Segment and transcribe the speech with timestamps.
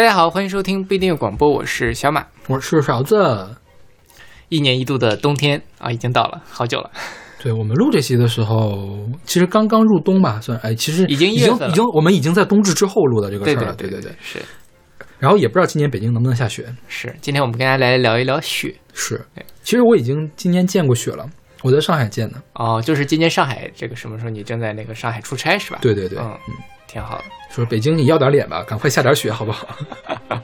[0.00, 2.26] 大家好，欢迎收听不一定广播，我是小马。
[2.48, 3.54] 我是勺子。
[4.48, 6.90] 一年一度的冬天啊，已经到了，好久了。
[7.38, 13.74] 对我们录这期的时候，其实刚刚入冬吧，算哎，其实已经已经已经，我们已经在冬至之后录的这个事儿了。
[13.74, 14.38] 对对对，是
[15.18, 16.74] 然后也不知道今年北京能不能下雪。
[16.88, 17.14] 是。
[17.20, 21.28] 今天我们跟大家来聊一聊雪是对，其实我已经今年见过雪了，
[21.62, 22.42] 我在上海见的。
[22.54, 25.78] 哦，就是今年上海这个什么时候你正在那个上海出差是吧？
[25.82, 26.54] 对对对，嗯嗯，
[26.90, 27.24] 挺好的。
[27.50, 29.68] 说北京你要点脸吧，赶快下点雪好不好？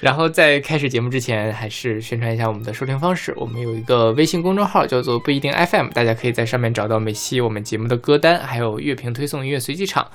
[0.00, 3.34] 然后在开始节目之前，还是宣传一下我们的收听方式。
[3.36, 10.10] 我们有一个微信公众号叫做不一定 FM，大家可以在上面找到每期我们节目的歌单，还有乐评推送、音乐随机场。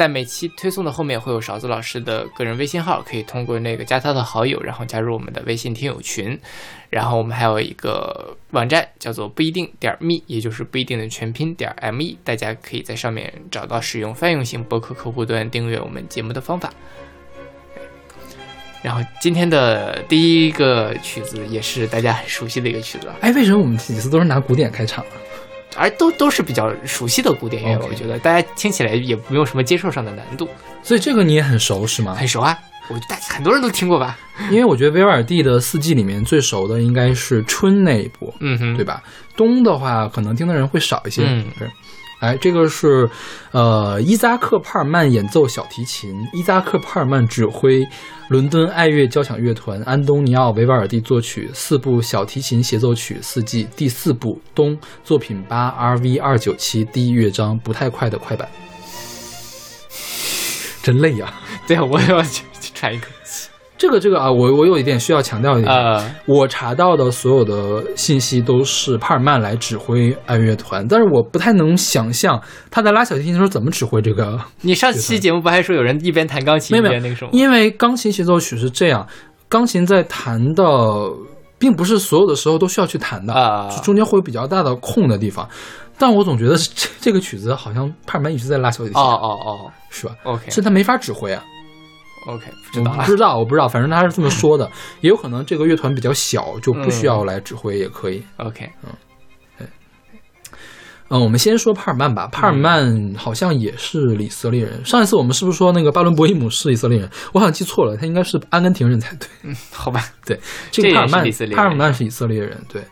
[0.00, 6.40] 在每期推送的后面会有勺子老师的个人微信号，可以通过那个加他的好友，然后加入我们的微信听友群。
[6.88, 16.72] 然后我们还有一个网站叫做不一定点 me，也就是不一定的全拼点 me，大家可以在上面找到使用泛用型博客客户端订阅我们节目的方法。
[18.80, 25.12] 然后今天的第一个曲子也是大家很熟悉的一个曲子，哎，为什么我们几次都是拿古典开场啊？
[25.76, 30.48] 而都都是比较熟悉的古典乐 OK 我觉得大家听起来也没有什么接受上的难度，
[30.82, 32.14] 所以这个你也很熟是吗？
[32.14, 34.18] 很熟啊，我大家很多人都听过吧？
[34.50, 39.02] 因为我觉得维瓦尔第的四季里面最熟的应该是春那一部，嗯哼，对吧？
[39.36, 41.22] 冬的话，可能听的人会少一些。
[41.24, 41.70] 嗯是。
[42.20, 43.08] 哎，这个是，
[43.50, 47.82] 呃，伊扎克·帕尔曼演奏小提琴，伊扎克·帕尔曼指挥，
[48.30, 58.48] 伦敦爱乐交响乐团，安东尼奥·维瓦尔第作曲，四部小提琴协奏曲四季，第四部冬，作品八 RV 二九七第一乐章，不太快的快板。
[60.80, 61.34] 真累呀、
[61.66, 63.49] 对啊，我也要去去喘一口气。
[63.80, 72.38] 这个这个啊，我我有一点需要强调一点，呃，我查到的所有的信息都是帕尔曼来指挥爱乐团，但是我不太能想象
[72.70, 77.30] 他在拉小提琴的时候怎么指挥这个，你上期节目不还说有人一边弹钢琴一边那个什么？
[77.32, 79.08] 因为钢琴协奏曲是这样，
[79.48, 80.62] 钢琴在弹的
[81.58, 83.66] 并不是所有的时候都需要去弹的，啊。
[83.82, 85.48] 中间会有比较大的空的地方，
[85.96, 89.70] 但我总觉得这这个曲子好像帕尔曼一直在拉小提琴，哦哦哦。
[89.88, 90.50] 是吧？，OK。
[90.50, 91.42] 是他没法指挥啊。
[92.26, 94.70] OK，不知道不知道，我不知道，反正他是这么说的，
[95.00, 98.22] 也有可能这个乐团比较小，就不需要来指挥也可以。
[98.36, 98.90] OK，嗯，
[99.58, 99.66] 对，
[101.08, 102.28] 嗯我们先说帕尔曼吧。
[102.28, 104.84] 帕尔曼好像也是以色列人。
[104.84, 107.10] 上一次我们是不是说那个巴伦博伊姆是以色列人？
[107.32, 109.26] 我好像记错了，他应该是阿根廷人才对。
[109.42, 110.38] 嗯好吧，对，
[110.70, 112.62] 这个帕尔曼帕尔曼是以色列人。
[112.68, 112.82] 对，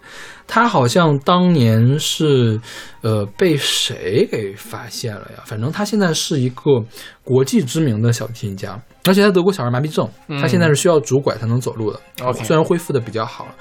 [0.49, 2.59] 他好像当年是
[3.03, 5.43] 呃被谁给发现了呀？
[5.45, 6.83] 反正他现在是一个
[7.23, 12.01] 国际知名的小提琴家，而且他得过小儿麻痹症，嗯他现在是需要拄拐才能走路的。
[12.43, 13.55] 虽然恢复的比较好了。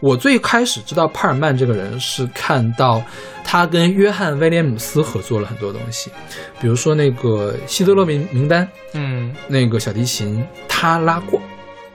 [0.00, 3.00] 我最开始知道帕尔曼这个人是看到
[3.42, 6.10] 他跟约翰威廉姆斯合作了很多东西，
[6.60, 11.40] 比如说那个希特勒名名单，嗯那个小提琴他拉过，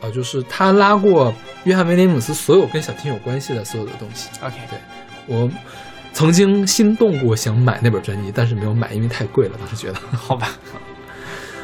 [0.01, 1.33] 啊、就是他拉过
[1.65, 4.29] 约翰威廉姆斯所有跟小提琴有关系的所有的东西。
[4.41, 4.79] ，OK，对
[5.27, 5.49] 我
[6.13, 9.95] 曾经心动过想买那本专辑，但是没有买，因为太贵了，当时觉得。
[10.17, 10.49] 好吧，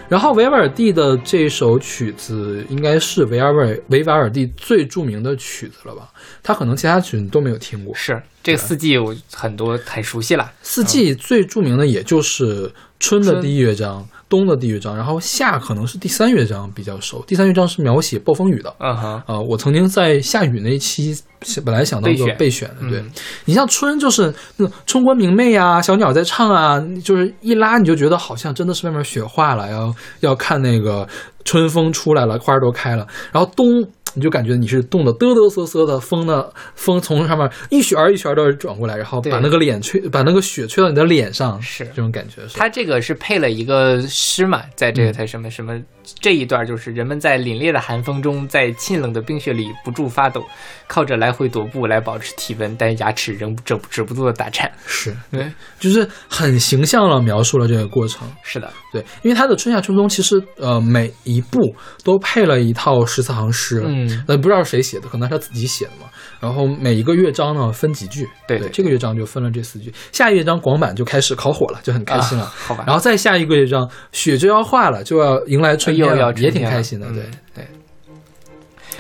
[0.07, 6.09] 然后维瓦尔第的这首曲子应该是维瓦尔维瓦尔第最著名的曲子了吧？
[6.44, 7.95] 他可能其他曲你都没有听过。
[7.95, 17.24] 是这个四季我很多很熟悉了，四季最著名的也就是春的第一乐章、冬的第一乐章，然后夏可能是第三乐章比较熟。
[17.28, 18.74] 第三乐章是描写暴风雨的。
[18.80, 21.16] 嗯哼，啊、我曾经在下雨那一期
[21.63, 23.12] 本来想当做备选备选的，对、嗯
[23.46, 31.07] 你像春就是那春光明媚啊，小鸟在唱啊，就是一拉你就觉得好像真的是外面雪化了，要要看那个
[31.44, 33.88] 春风出来了，花儿都开了，然后冬。
[34.16, 42.58] 你就感觉你是冻得哆哆嗦嗦的，风呢，风从上面一旋儿一旋儿的转过来，然后把那个脸吹，把那个雪吹到你的脸上，是这种感觉是。
[42.58, 45.80] 他这个是配了一个诗嘛，在这个嗯他什么什么
[46.22, 50.44] 这一段，就是人们在凛冽的寒风中，在沁冷的冰雪里不住发抖，
[50.88, 54.72] 靠着来回踱步来保持体温，但牙齿仍止止不住的打颤。
[54.86, 58.28] 是对，就是很形象了描述了这个过程。
[58.44, 66.07] 是的，对，因为它的春夏秋冬其实呃每一部都配了一套十四行诗，嗯呃不知道是谁写的，可能是他自己写的嘛。
[66.40, 72.44] 然后每一个乐章呢分几句，对对这个乐章就分了这四句，下一乐章广板就开始烤火了，就很开心了。
[72.44, 72.84] 啊好吧。
[72.86, 76.06] 然后再下一个乐章雪就要化了，就要迎来春天
[76.38, 77.07] 也挺开心的。
[77.07, 77.24] 嗯对，
[77.56, 77.68] 对。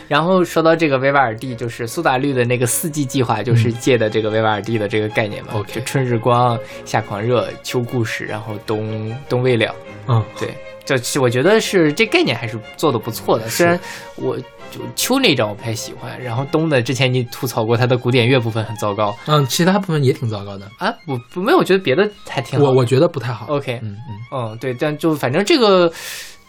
[0.07, 5.53] 然后说到这个维瓦尔第，就是苏打绿的那个四季计划，就是借的这个维瓦尔第的这个概念嘛。
[5.55, 9.73] OK 就春日光、夏狂热、秋故事，然后冬冬未了。
[10.07, 10.55] 嗯，对，
[10.85, 13.49] 就是我觉得是这概念还是做的不错的。
[13.49, 13.79] 虽然
[14.15, 14.37] 我
[14.71, 22.65] 就秋那张我不太喜欢，然后冬的之前你吐槽过他的古典乐部分很糟糕嗯，其他部分也挺糟糕的，啊，我不没有，我觉得别的还挺好。
[22.65, 23.45] 我我觉得不太好。
[23.47, 25.91] OK，嗯嗯，嗯，对，但就反正这个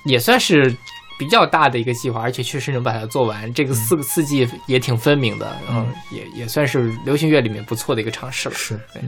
[0.05, 0.75] 也算是
[1.19, 3.53] 比较大的一个计划，而且确实能把它做完。
[3.55, 8.55] 这个四个四季也挺分明的，嗯，也也算是流行乐里面不错的一个尝试了。
[8.55, 9.03] 是，对。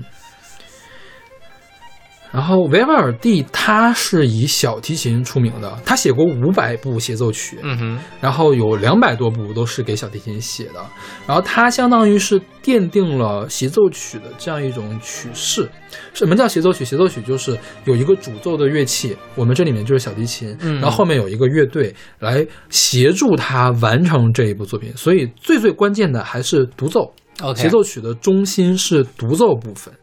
[2.31, 10.85] 然后维瓦尔第他是以小提琴出名的，他写过五百部协奏曲，嗯哼，然后有两百多部都是给小提琴写的，
[11.27, 15.69] 然后他相当于是奠定了协奏曲的这样一种曲式。
[16.13, 16.85] 什么叫协奏曲？
[16.85, 24.95] 协奏曲就是有一个主奏的乐器，我们这里面就是小提琴，然后后面有一个乐队来协助他完成这一部作品。
[24.97, 27.13] 所以最最关键的还是独奏。
[27.55, 29.95] 协奏曲的中心是独奏部分。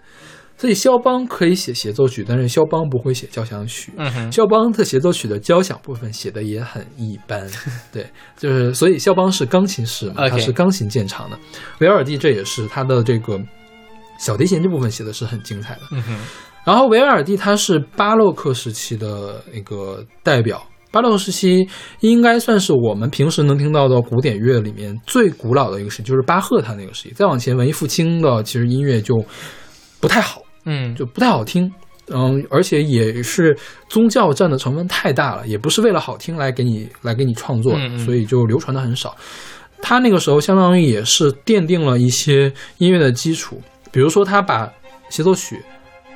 [0.57, 3.91] 所以肖邦可以写协奏曲，但是肖邦不会写交响曲。
[3.97, 7.45] 嗯肖邦的协奏曲的交响部分写的也很一般。
[7.91, 11.37] 对，就是所以肖邦是钢琴师嘛，他是钢琴见长的。
[11.79, 13.39] 维尔蒂这也是他的这个
[14.17, 15.81] 小提琴这部分写的是很精彩的。
[15.91, 16.17] 嗯哼。
[16.63, 21.67] 然后维尔蒂他是巴洛克时期的一个代表，巴洛克时期
[21.99, 27.13] 应该算是我们平时能听到的古典乐里面最古老的一个时期，就是巴赫他那个时期。
[27.13, 29.21] 再往前文艺复兴的其实音乐就
[29.99, 30.41] 不太好。
[30.65, 31.71] 嗯，就不太好听，
[32.09, 33.57] 嗯，而且也是
[33.87, 39.15] 宗教占的成分太大了，也不是为了好听来给你来给你创作，所以就流传的很少。
[39.81, 44.71] 他那个时候相当于也是奠定了一些音乐的基础，比如说他把
[45.09, 45.61] 协奏曲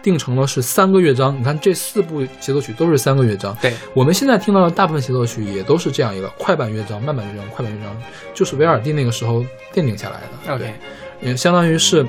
[0.02, 3.56] 定成了是三个乐章，你看这四部协奏曲都是三个乐章。
[3.62, 7.96] 对，我们现在听到的大部分协奏曲也都是这样一个快板乐章、慢板乐章、快板乐章，
[8.34, 10.56] 就是维尔蒂那个时候奠定下来的。
[10.56, 10.74] OK，
[11.22, 12.04] 也相当于是，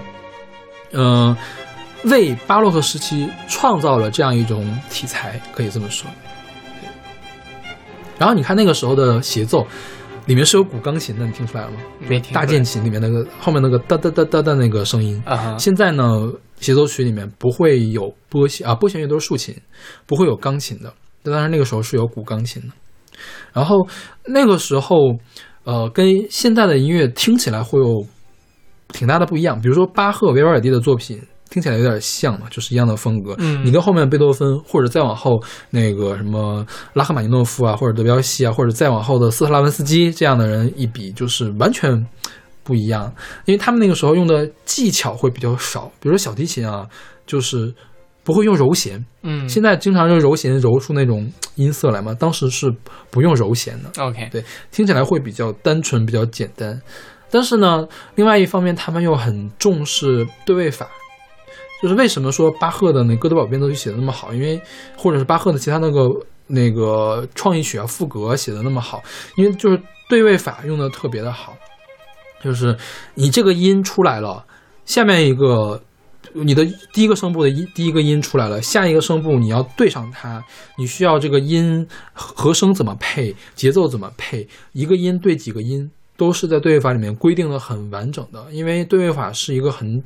[0.92, 1.37] 嗯。
[2.05, 6.11] 为巴洛克时期创造了这样一种题材，可以这么说。
[8.19, 9.67] 然后你看那个时候的协奏，
[10.26, 11.76] 里面是有古钢琴的，你听出来了吗？
[12.08, 12.32] 没听。
[12.35, 15.23] 大键琴里面那个后面那个哒哒哒哒的那个声音。
[15.26, 15.56] 啊。
[15.58, 16.05] 现在呢，
[16.58, 19.55] 协奏曲里面不会有拨弦啊，拨弦乐都是竖琴，
[20.06, 20.93] 不会有钢琴的。
[21.23, 22.69] 但当然那个时候是有古钢琴的。
[23.52, 23.87] 然后
[24.26, 24.97] 那个时候，
[25.64, 28.06] 呃，跟现在的音乐听起来会有
[28.88, 29.61] 挺大的不一样。
[29.61, 31.20] 比如说巴赫、维瓦尔第的作品。
[31.50, 33.35] 听起来有点像嘛，就是一样的风格。
[33.38, 36.64] 嗯，你跟后面贝多芬，或者再往后那个什么
[36.94, 42.06] 拉赫玛尼诺夫啊，或者德彪西啊，或者再往后的斯特拉文斯基这样的人一比，就是完全
[42.62, 43.12] 不一样。
[43.47, 46.87] 因为他们那个时候用的技巧会比较少，比如说小提琴啊，
[47.26, 47.75] 就是
[48.23, 49.05] 不会用柔弦。
[49.23, 52.73] 嗯，现在经常用柔弦揉出那种音色来嘛，当时是
[53.11, 53.91] 不用柔弦的。
[54.00, 56.81] OK，对，听起来会比较单纯，比较简单。
[57.29, 60.88] 但是呢，另外一方面，他们又很重视对位法。
[61.82, 64.34] 就是为什么说巴赫的那哥德堡变奏曲写的那么好？
[64.34, 64.60] 因为
[64.96, 66.08] 或者是巴赫的其他那个
[66.46, 69.02] 那个创意曲啊、赋格写的那么好，
[69.36, 71.56] 因为就是对位法用的特别的好。
[72.44, 72.76] 就是
[73.14, 74.44] 你这个音出来了，
[74.84, 75.82] 下面一个
[76.34, 80.44] 你的第一个声部的音第一个音出来了，下一个声部你要对上它，
[80.76, 90.02] 你需要这个音和声怎么配，节奏怎么配，一个音对几个音都是在对位法里面规定的很完整的，因为对位法是一个很。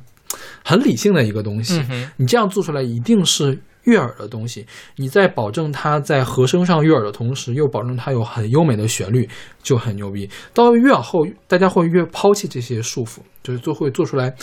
[0.63, 1.83] 很理性的一个东西，
[2.17, 4.65] 你这样做出来一定是悦耳的东西。
[4.95, 9.29] 你在保证它在和声上悦耳的同时，又保证它有很优美的旋律，
[9.61, 10.29] 就很牛逼。
[10.53, 14.33] 到越往后，大家会越抛弃这些束缚，就是做会做出来。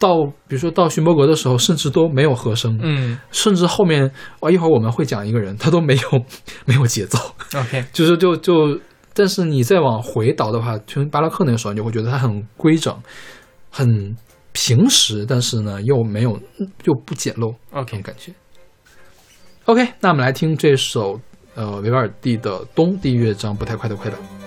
[0.00, 6.02] 到比如说到勋伯格的时候，甚至都没有和声，嗯，甚至后面啊一会儿我们会讲一个人，他都没有
[6.64, 7.18] 没有节奏。
[7.54, 8.78] OK，就是就就，
[9.12, 12.96] 但是你再往回倒的话，听巴拉克那个时候，你就会觉得它很规整，
[13.70, 14.16] 很。
[14.52, 16.40] 平时，但是呢，又没有，
[16.84, 18.32] 又不简陋，OK，感觉。
[19.64, 21.20] OK，那我们来听这首
[21.54, 24.37] 呃维瓦尔第的《冬》第一乐章不太快的快板。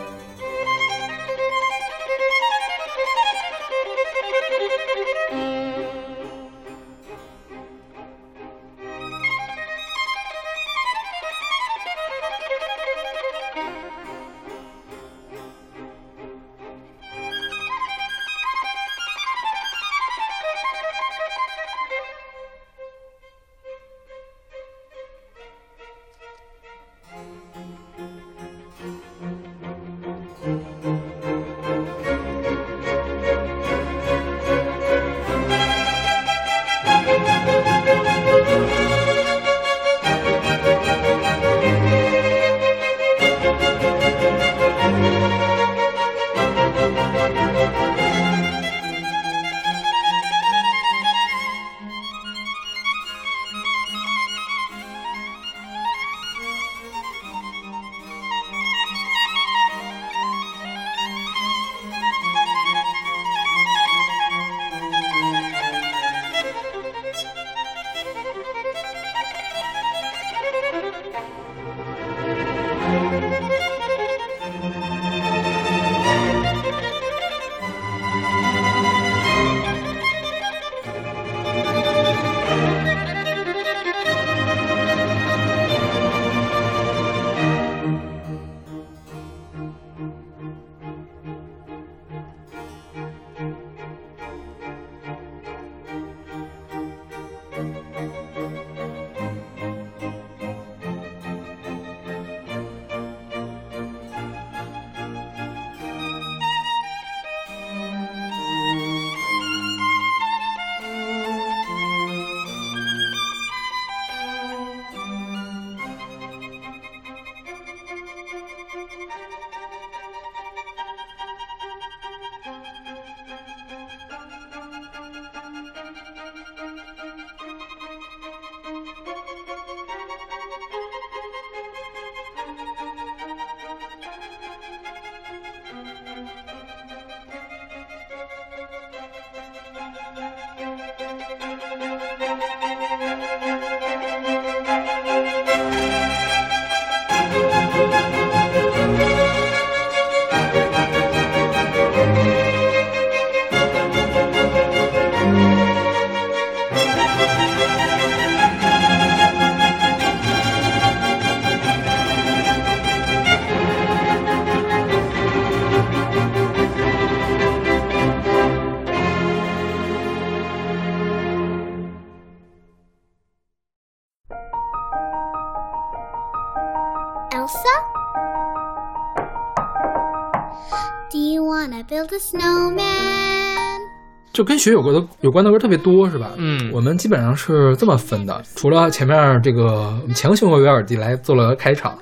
[184.42, 186.32] 就跟雪有关的有关的歌特别多，是吧？
[186.38, 191.96] 嗯我们基本上是这么分的，除了前面这个强行为维尔第来做了开场，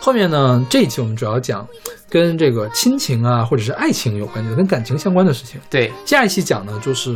[0.00, 1.68] 后面呢这一期我们主要讲
[2.08, 5.60] 跟这个亲情啊或者是爱情有关系的，跟感情相关的事情。
[5.68, 7.14] 对，下一期讲呢，就是，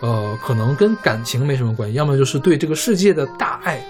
[0.00, 3.82] 呃，可能跟感情没什么关系，要么就是对这个世界的大爱，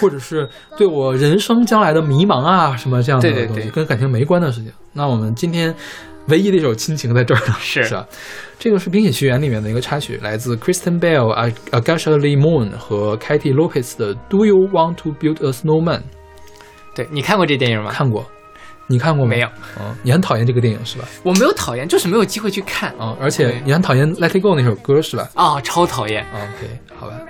[0.00, 4.70] 或者是对我人生将来的迷茫啊，什么这样的东西，对对对跟感情没关的事情。
[4.92, 5.74] 那我们今天
[6.28, 8.06] 唯一的一首亲情在这儿呢，是是吧？
[8.58, 15.98] 这个是《冰雪奇缘》里面的一个插曲，来自 Kristen Bell、A Agasha Lee Moon 和 Katie Lopez 的《Do You Want to Build a Snowman》。
[16.94, 17.90] 对你看过这电影吗？
[17.92, 18.26] 看过，
[18.86, 19.30] 你看过吗？
[19.30, 21.06] 没有，嗯，你很讨厌这个电影是吧？
[21.22, 22.94] 我没有讨厌，就是没有机会去看。
[22.98, 25.28] 嗯、而且你很讨厌《Let It Go》那首歌是吧？
[25.34, 27.20] 啊、超讨厌，啊 OK，好吧。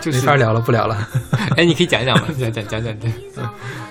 [0.00, 0.96] 就是没法聊了，不聊了。
[1.56, 2.28] 哎，你可以讲讲吗？
[2.38, 3.10] 讲讲讲讲，对，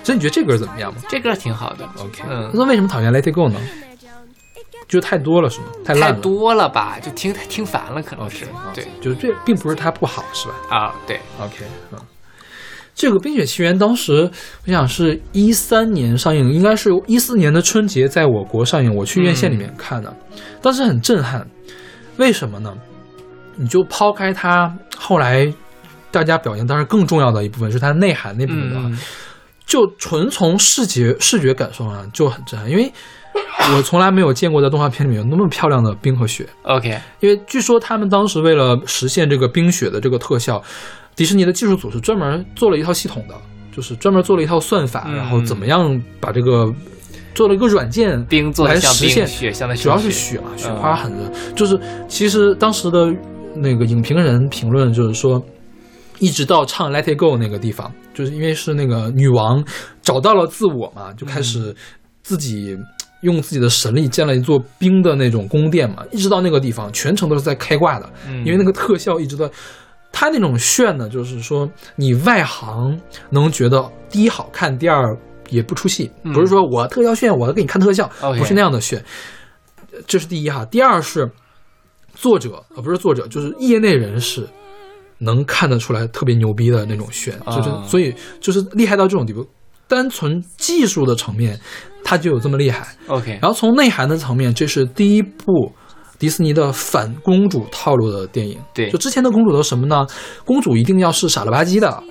[0.02, 1.84] 所以你觉得这歌怎么样吗这歌挺好的。
[1.98, 3.60] ？OK，嗯那为什么讨厌 Let It Go 呢？
[4.88, 5.66] 就太多了是吗？
[5.84, 6.20] 太太烂了。
[6.20, 8.46] 多了吧，就听听烦了，可能是。
[8.46, 11.98] 啊对就是这并不是它不好是吧啊，对，？OK，嗯。
[12.94, 14.28] 这个《冰雪奇缘》当时
[14.66, 20.12] 我想是一三年上映，应该是一四年的春节在我国上映，我去院线里面看的，
[20.60, 21.46] 当时很震撼。
[22.16, 22.74] 为什么呢？
[23.54, 25.52] 你就抛开它后来
[26.10, 28.98] 大家表现，当然更重要的一部分是它内涵那部分的话，嗯，
[29.64, 32.92] 就纯从视觉视觉感受上就很震撼，因为
[33.76, 36.48] 我从来没有见过在动画片里面有那么漂亮的冰和雪。
[36.62, 40.62] OK，因为据说他们当时为了实现这个冰雪的这个特效，
[41.14, 43.34] 迪士尼的技术组是专门做了一套系统的，
[43.74, 46.72] 就是专门做了一套算法，嗯然后怎么样把这个
[47.34, 50.38] 做了一个软件冰做来实现雪像的主要是雪。
[50.38, 51.30] 嘛，雪嗯花很热。
[51.54, 53.14] 就是其实当时的
[53.54, 55.40] 那个影评人评论就是说，
[56.18, 59.62] 一直到唱《Let It Go》那个地方，就是因为是那个女王
[60.00, 61.74] 找到了自我嘛，就开始
[62.22, 62.76] 自己
[63.22, 69.50] 用自己的神力建了一座冰的那种宫殿嘛，一直到那个地方，全程都是在开挂的，嗯因为那个特效一直在。
[70.10, 72.98] 它那种炫呢，就是说你外行
[73.28, 75.14] 能觉得第一好看，第二
[75.50, 79.04] 也不出戏，嗯不是说我特效炫，我给你看特效不是那样的炫。
[80.06, 81.30] 这是第一哈，第二是
[82.14, 84.48] 作者呃不是作者，就是业内人士
[85.18, 89.46] 能看得出来特别牛逼的那种炫，就是、啊所以就是厉害到这种地步。
[89.88, 91.58] 单纯技术的层面，
[92.04, 92.86] 它就有这么厉害。
[93.08, 95.72] OK，然后从内涵的层面，这是第一部
[96.18, 98.58] 迪士尼的反公主套路的电影。
[98.74, 100.06] 对就之前的公主都什么呢？
[100.44, 102.02] 公主一定要是傻了吧唧的，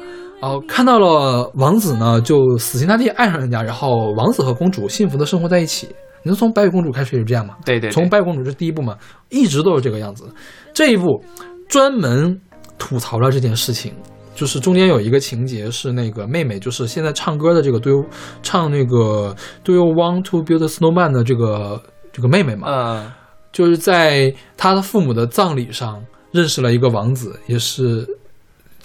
[0.41, 5.87] 哦、看到了王子呢，就死心塌地爱上人家，然后王子和公主幸福的生活在一起。
[6.23, 7.55] 你说从白雪公主开始也是这样嘛？
[7.63, 8.97] 对对，对从白雪公主这是第一部嘛，
[9.29, 10.25] 一直都是这个样子。
[10.73, 11.23] 这一部
[11.69, 12.41] 专门
[12.77, 13.93] 吐槽了这件事情，
[14.37, 18.05] 就是中间有一个情节是那个妹妹，就是现在唱歌的这个 Do you
[18.43, 21.81] 唱那个 Do you want to build a snowman 的这个
[22.13, 23.11] 这个妹妹嘛，嗯
[23.51, 26.01] 就是在她的父母的葬礼上
[26.31, 28.07] 认识了一个王子，也是。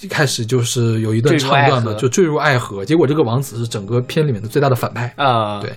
[0.00, 5.14] 一开始就是有一段唱段的，就坠入爱河，结果这个王子是整个片里面的最大的反派。
[5.16, 5.73] 啊，对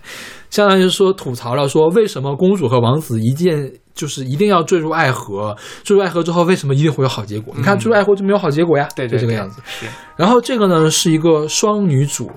[0.50, 7.54] 相当于是说吐槽了说为什么公主和王子一件就是一定要坠入爱河，坠入爱河之后为什么一定会有好结果？
[7.58, 9.62] 你看坠入爱河就没有好结果呀，嗯对对，对就这个样子。
[9.66, 12.30] 是然后这个呢是一个双女主，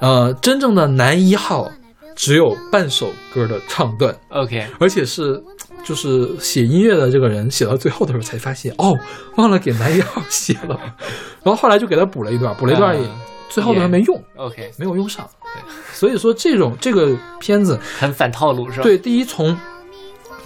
[0.00, 1.68] 呃，真正的男一号
[2.14, 5.42] 只有半首歌的唱段，OK，而且是。
[5.84, 8.98] 就是写音乐的这个人写到最后的时候才发现，哦，
[9.36, 10.80] 忘了给男一号写了，
[11.44, 13.10] 然后后来就给他补了一段，补了一段也，嗯
[13.50, 15.28] 最后呢没用，OK，没有用上。
[15.42, 15.60] 对，
[15.92, 18.82] 所以说这种这个片子很反套路是吧？
[18.82, 19.54] 对，第一从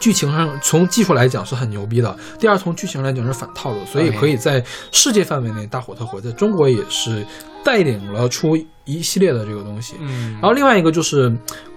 [0.00, 7.24] 剧情上，从技术来讲是很牛逼的；第二从剧情来讲是反套路，所以可以在世界范围内大火特火，在中国也是
[7.64, 9.96] 带领了出一系列的这个东西。
[10.00, 11.30] 嗯，然后另外一个就是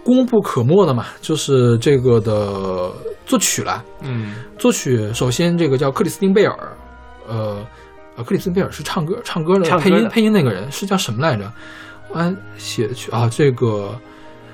[0.04, 2.92] 功不可没的嘛，就是这个的
[3.26, 3.84] 作曲啦。
[4.02, 6.56] 嗯作曲首先这个叫克里斯汀贝尔，
[7.28, 7.66] 呃，
[8.16, 11.52] 呃，克里斯汀贝尔是唱歌唱歌的配音配音那个人是叫什么来着？
[12.14, 13.98] 我写的去啊，这个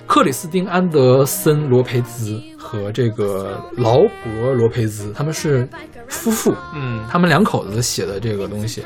[0.07, 5.67] 克里斯汀安德森罗培兹和这个劳勃罗培兹他们是
[6.07, 8.83] 夫妇，嗯他们两口子写的这个东西。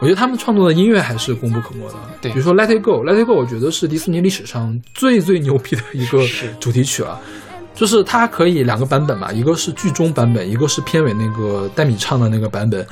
[0.00, 1.94] 我觉得他们创作的音乐还是功不可没的。
[2.20, 6.20] 对比如说《Let It Go》，《Let It Go》，我觉得是迪士尼历史上最最牛逼的一个
[6.60, 7.20] 主题曲了。
[7.74, 12.86] 就是它可以两个版本嘛，一个是剧中版本，一个是片尾那个戴米唱的那个版本，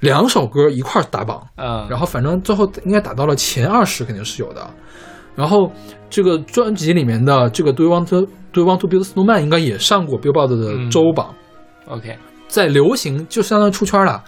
[0.00, 4.70] 两首歌一块打榜，嗯，然后反正最后应该打到了前二十，肯定是有的。
[5.34, 5.72] 然后
[6.10, 11.34] 这个专辑里面的这个 Do You Want to Do You Want to Build Snowman 应该也上过 Billboard 的周榜
[11.86, 12.16] ，OK，
[12.48, 14.22] 在流行就相当于出圈了，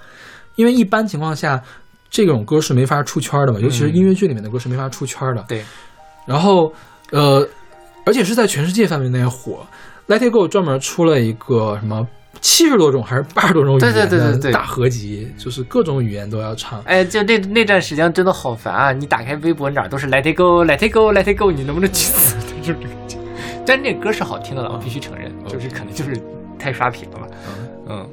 [0.55, 1.61] 因为一般情况下
[2.09, 5.43] 这种歌是没法出圈的嘛，尤其是音乐剧里面的歌是没法出圈的。
[5.47, 5.63] 对，
[6.25, 6.73] 然后
[7.11, 7.47] 呃，
[8.05, 9.65] 而且是在全世界范围内火。
[10.07, 12.07] Let It Go 专门出了一个什么
[12.41, 16.81] 七十多种还是八十多种语言对对对的大合集，就是各种语言都要唱。
[16.83, 18.91] 哎，就那那段时间真的好烦啊！
[18.91, 22.35] 你打开微博哪儿都是 Let It Go，Let It Go，Let It Go，你能不能去死？
[22.61, 23.23] 就是这个。
[23.65, 26.15] 但那歌是好听的了，我必须承认，就是可能就是
[26.59, 27.27] 太刷屏了吧。
[27.87, 28.09] 嗯。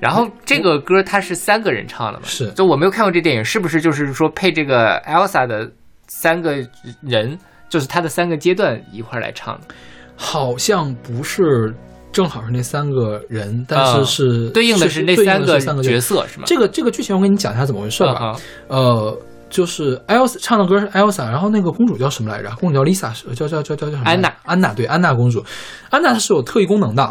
[0.00, 2.24] 然后这个歌它是三个人唱的嘛？
[2.26, 5.70] 是就我没有看过这电影，是不是就是说配这个 Elsa 的
[6.06, 6.56] 三个
[7.02, 7.38] 人，
[7.68, 9.74] 就是他的三个阶段一块来唱的？
[10.16, 11.72] 好像不是
[12.12, 16.44] 正好是那三个人，但是啊是、对应的是那三个三个角色是吗？
[16.46, 18.34] 这个这个剧情我跟你讲一下怎么回事吧。
[18.66, 19.16] 呃，
[19.48, 22.50] 就是 Elsa 唱的歌是 Elsa，然后那个公主叫什么来着？
[22.58, 24.04] 公主叫 Lisa，是叫叫叫叫叫什么？
[24.04, 25.44] 安娜安娜对，安娜公主，
[25.90, 27.02] 安娜是有特异功能的。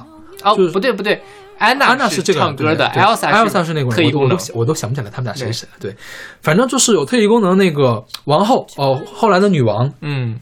[0.43, 1.21] 哦，就是不对不对，
[1.57, 4.73] 安娜安娜是这个唱歌的，Elsa Elsa 是那个特异功能我都我都。
[4.75, 5.77] 想不起来他们俩谁是谁了。
[5.79, 5.95] 对，
[6.41, 10.39] 反正就是有特异功能那个王后哦，后来的女王，嗯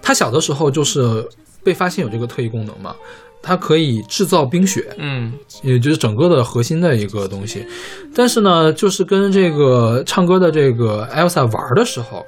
[0.00, 1.24] 她小的时候就是
[1.62, 2.92] 被发现有这个特异功能嘛，
[3.42, 7.66] 她可以制造冰雪，嗯也就是整个的核心的一个东西。
[8.14, 12.24] 但是呢，就是跟这个唱歌的这个 Elsa 玩的时候，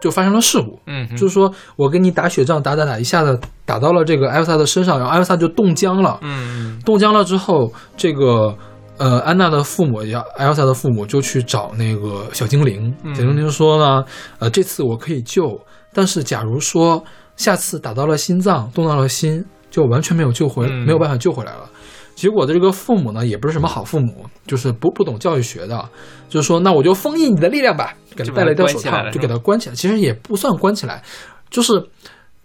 [0.00, 0.78] 就发生了事故。
[0.86, 6.18] 嗯，就是说我给你打雪仗，打打打，一下子打到了这个 Elsa 的身上，然后 Elsa 就冻僵了。
[6.22, 8.56] 嗯冻僵了之后，这个
[8.98, 12.94] 呃安娜的父母，也 Elsa 的父母就去找那个小精灵。
[13.04, 14.04] 嗯小精灵说呢，
[14.38, 15.58] 呃，这次我可以救，
[15.92, 17.02] 但是假如说
[17.36, 20.86] 下次打到了心脏，冻到了心，就完全没有救回，嗯。
[20.86, 21.68] 没有办法救回来了。
[22.14, 25.88] 结果的这个父母呢，也不是什么好父母，就是不不懂教育学的，
[26.28, 29.74] 就是说，那我就封印你的力量吧，给他戴了一条手套，就给他关起来。
[29.74, 31.02] 其实也不算关起来，
[31.48, 31.82] 就是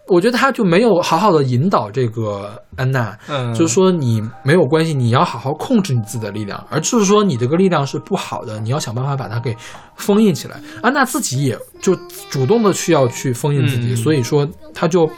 [0.07, 9.53] 我觉得他就没有好好的引导这个安娜，嗯，就是说你没有关系，你要好好控制你自己的力量，而就是说你这个力量是不好的，你要想办法把它给
[9.97, 10.57] 封印起来。
[10.81, 11.93] 安娜自己也就
[12.29, 13.97] 主动的去要去封印自己，嗯。
[13.97, 15.09] 所以说她就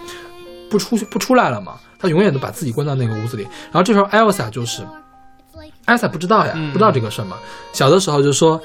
[0.72, 3.44] 不出不出来了嘛，她永远都把自己关到那个屋子里。
[3.44, 4.82] 然后这时候 Elsa 就是
[5.86, 7.38] ，Elsa 不知道呀，嗯不知道这个事儿嘛，
[7.74, 8.60] 小的时候就说。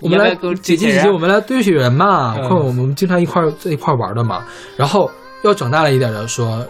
[0.00, 4.44] 我们来姐姐姐姐，我们来堆雪人嘛，嗯快、我们经常一块儿在一块儿玩的嘛。
[4.76, 5.08] 然后
[5.44, 6.66] 要长大了一点的说，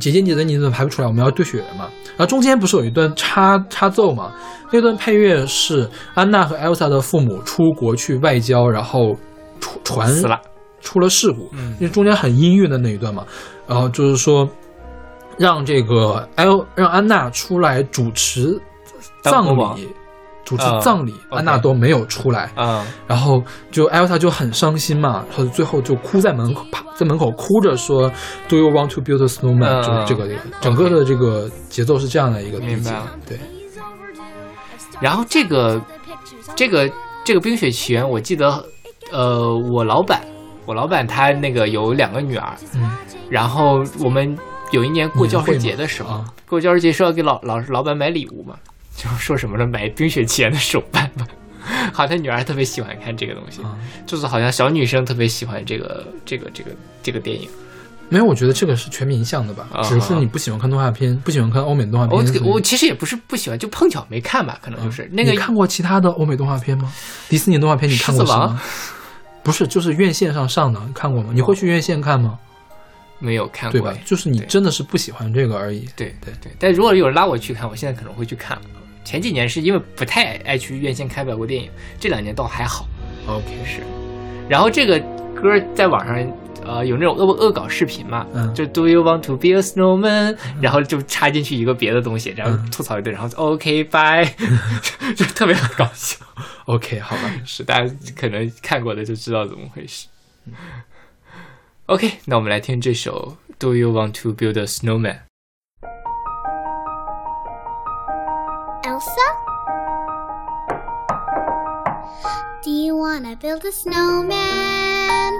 [0.00, 1.08] 姐姐姐姐你怎么还不出来？
[1.08, 1.90] 我们要堆雪人嘛。
[2.16, 4.32] 然后中间不是有一段插插奏嘛？
[4.70, 9.14] 那段配乐是安娜和 Elsa 的父母出国去外交，然后
[9.60, 10.40] 出船死了。
[10.80, 13.26] 出了事故，嗯因为中间很阴郁的那一段嘛。
[13.66, 14.48] 然后就是说，
[15.38, 18.60] 让这个 L 让安娜出来主持
[19.22, 19.88] 葬礼，
[20.44, 22.50] 主持啊葬礼安娜都没有出来。
[22.56, 22.84] 嗯。
[23.06, 28.10] 然后就 Elsa 就很伤心嘛，她最后就哭在门口，啪在门口哭着说
[28.48, 29.82] ，Do you want to build a snowman？、嗯。
[29.82, 32.92] 就是这个这个整个的这个节奏是这样的一个明白。
[32.92, 33.38] 了，对，
[35.00, 35.80] 然后这个
[36.54, 36.90] 这个
[37.24, 38.64] 这个《冰雪奇缘》，我记得，
[39.10, 40.20] 呃，我老板，
[40.66, 42.90] 我老板他那个有两个女儿，嗯。
[43.30, 44.36] 然后我们
[44.72, 48.56] 有一年过教师节的时候，过教师节是要给老老老板买礼物嘛，
[48.96, 49.66] 就说什么呢？
[49.66, 51.26] 买《冰雪奇缘》的手办吧。
[51.92, 56.70] 好像女儿特别喜欢看这个东西，啊，就是好像小女生特别喜欢这个这个这个
[57.04, 57.48] 这个电影。
[58.08, 62.42] 没有，我觉得这个是全民向的吧，啊只是你不喜欢看动画片，不喜欢看欧美动画片。
[62.42, 66.92] 我我其实也不是不喜欢，就碰巧没看吧，可能就是、那个你看过其他的欧美动画片吗？
[67.28, 68.60] 迪士尼动画片你看过吗？
[69.44, 71.30] 不是，就是院线上上的，你看过吗？
[71.32, 72.38] 你会去院线看吗？
[73.22, 73.92] 没有看过哎？
[73.92, 75.88] 对吧就是你真的是不喜欢这个而已。
[75.96, 78.62] 对对对，但如果有人拉我去看，我现在可能会去看了。
[79.04, 82.86] 前几年是因为不太爱去院线看外国电影，这两年倒还好。
[83.26, 83.80] OK，是，
[84.48, 84.98] 然后这个
[85.34, 86.32] 歌在网上
[86.64, 94.24] 呃有那种恶恶搞视频嘛，嗯就 Do you want to be a snowman？、然后就插进去一个别的东西，然后嗯吐槽一顿，然后就 OK bye，
[95.16, 96.16] 就特别搞笑。
[96.66, 97.22] OK，好吧。
[97.44, 100.06] 是大家可能看过的就知道怎么回事。
[101.87, 105.19] OK，那我们来听这首 Do you want to build a snowman？
[108.83, 109.35] Elsa?
[112.63, 115.33] Do you wanna build a snowman?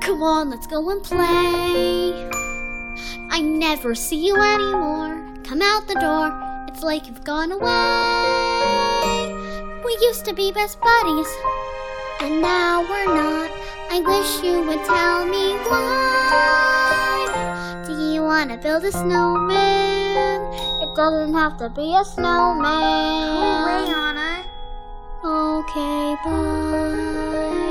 [0.00, 2.28] Come on, let's go and play.
[3.30, 5.22] I never see you anymore.
[5.44, 6.32] Come out the door,
[6.68, 9.32] it's like you've gone away.
[9.84, 11.28] We used to be best buddies,
[12.21, 13.49] and now we're not.
[13.89, 17.25] I wish you would tell me why.
[17.87, 20.41] Do you wanna build a snowman?
[20.83, 22.65] It doesn't have to be a snowman.
[23.63, 24.45] Away, Anna.
[25.23, 27.70] Okay, bye.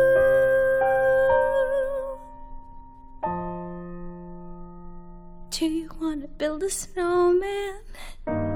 [6.11, 8.50] wanna build a snowman.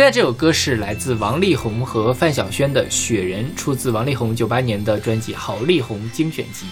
[0.00, 6.64] 现在这首歌是来自王力宏和范晓萱的《雪人》，出自王力宏九八年的专辑《好力宏精选集》。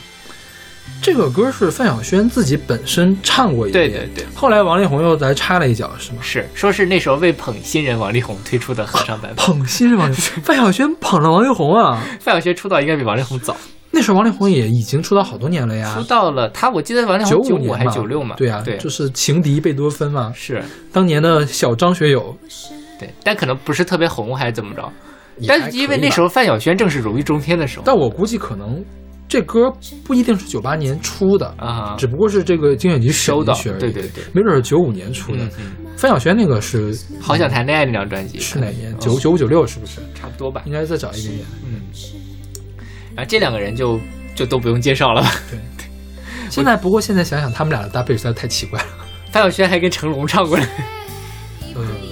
[1.03, 6.21] 这个歌是范晓萱自己本身唱过一遍，对对对后来王力宏又来插了一脚，是吗？
[6.23, 9.45] 是，说是那时候为捧新人王力宏推出的合唱版本。
[9.45, 12.03] 捧新人王力宏， 范晓萱捧了王力宏啊！
[12.21, 13.55] 范晓萱出道应该比王力宏早，
[13.91, 18.35] 那时候王力宏也已经出道好多年了呀出，道了他我记得王力宏九五还是九六嘛？
[18.39, 22.35] 对啊，对，就是情敌贝多芬嘛，是，当年的小张学友，
[22.99, 24.93] 对，但可能不是特别红还是怎么着？
[25.47, 28.85] 但是因为那时候范晓萱正是如日中天的时候但我估计可能
[29.29, 35.45] 这歌不一定是九八年出的，啊，只不过是这个精选集收到，进去而已，对对对，没准是九五年出的。
[35.45, 38.91] 嗯嗯，范晓萱那个是好想谈恋爱那张专辑是哪年？
[38.91, 40.01] 嗯九九五九六是不是？
[40.15, 41.47] 差不多吧应，该再早一点点。
[41.65, 41.83] 嗯。
[43.15, 44.01] 然后这两个人就
[44.35, 45.31] 就都不用介绍了吧？
[46.51, 48.89] 现在不过现在想想，他们俩的搭配实在太奇怪了。
[49.31, 50.67] 范晓萱还跟成龙唱过呢。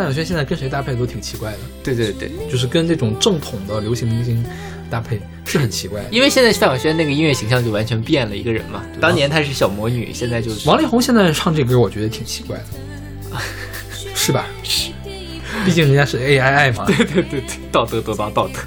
[0.00, 4.42] 范晓萱现在跟谁搭配都挺奇怪的，对对对，就是跟那种正统的流行明星
[4.88, 6.06] 搭配是很奇怪的。
[6.10, 8.82] 因为现在范晓萱那个音乐形象就完全变了一个人嘛。
[8.98, 13.36] 当年她是小魔女，现在就是王力宏现在唱这歌，我觉得挺奇怪的，
[14.16, 14.46] 是吧？
[14.62, 14.90] 是，
[15.66, 16.86] 毕竟人家是 AII 嘛。
[16.88, 18.58] 对对对对，道德得到道德。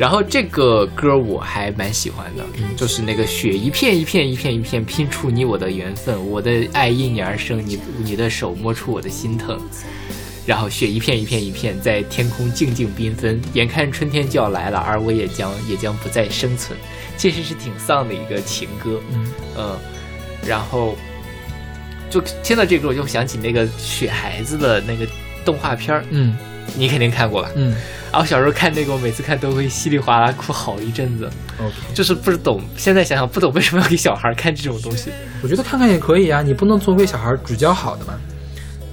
[0.00, 2.42] 然后这个歌我还蛮喜欢的，
[2.74, 9.60] 就是那个雪一片一片一片一片拼出你我的缘分，我的爱因你而生，你你的手摸出我的心疼。
[10.46, 16.78] 然后雪一片一片一片在天空静静缤纷，眼看春天就要来了，而我也将也将不再生存。
[17.18, 19.78] 其实是挺丧的一个情歌，嗯，呃，
[20.46, 20.96] 然后
[22.08, 25.06] 就听到这个歌，我就想起那个雪孩子的那个
[25.44, 26.34] 动画片儿，嗯
[26.76, 27.50] 你肯定看过吧？
[27.54, 27.74] 嗯
[28.12, 31.30] 然后小时候看那个，我每次看都会稀里哗啦哭好一阵子
[31.94, 32.60] 就是不懂。
[32.76, 35.10] 现在想想不懂为什么要给小孩看这种东西。
[35.42, 38.14] 我觉得看看也可以啊，你不能总给小孩只教好的嘛，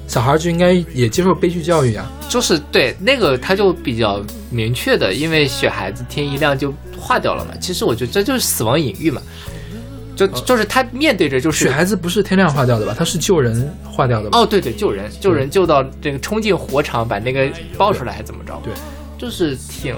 [0.08, 2.08] 小孩就应该也接受悲剧教育啊。
[2.30, 7.56] 就是对那个他就比较明确的，因为雪孩子天一亮就化掉了嘛。
[7.60, 9.20] 其实我觉得这就是死亡隐喻嘛，
[10.18, 12.96] 就就是他面对着就是雪孩子不是天亮化掉的吧？
[12.98, 14.40] 他是救人化掉的吧？
[14.40, 18.60] 哦，对对，救人救人救到这个冲进火场把那个抱出来还怎么着？
[18.64, 18.74] 对，
[19.18, 19.96] 就是挺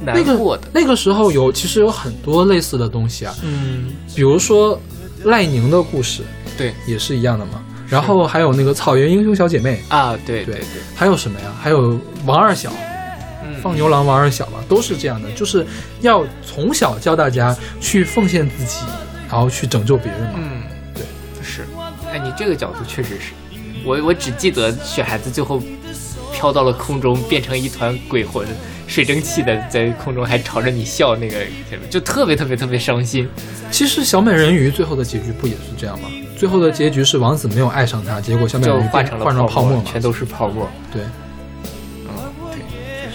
[0.00, 0.64] 难过的。
[0.72, 4.80] 那个时候有其实有很多类似的东西啊，嗯，比如说
[5.24, 6.22] 赖宁的故事
[6.56, 7.62] 对也是一样的嘛。
[7.88, 11.46] 然后还有那个草原英雄小姐妹，啊，对对对，还有什么呀？
[11.60, 12.72] 还有王二小，
[13.44, 15.66] 嗯，放牛郎王二小嘛，都是这样的，就是
[16.00, 18.76] 要从小教大家去奉献自己，
[19.30, 20.34] 然后去拯救别人嘛。
[20.36, 20.62] 嗯，
[20.94, 21.04] 对，
[21.42, 21.66] 是。
[22.12, 23.32] 哎，你这个角度确实是，
[23.84, 25.62] 我我只记得雪孩子最后
[26.32, 28.46] 飘到了空中，变成一团鬼魂。
[28.88, 31.36] 水蒸气的在空中还朝着你笑，那个
[31.88, 33.28] 就特别特别特别伤心。
[33.70, 36.08] 其实小美人鱼最后的结局不也是这样吗？
[36.36, 40.68] 最后的结局是王子没有爱上她，结果小美人鱼就化成了泡沫嘛，全都是泡沫。
[40.92, 41.02] 对，
[42.08, 42.10] 嗯，
[42.50, 42.60] 对。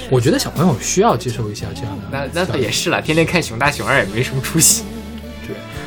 [0.09, 2.03] 我觉得小朋友需要接受一下这样的。
[2.09, 4.85] 那那倒也是了，天天看熊大熊二也没什么出息。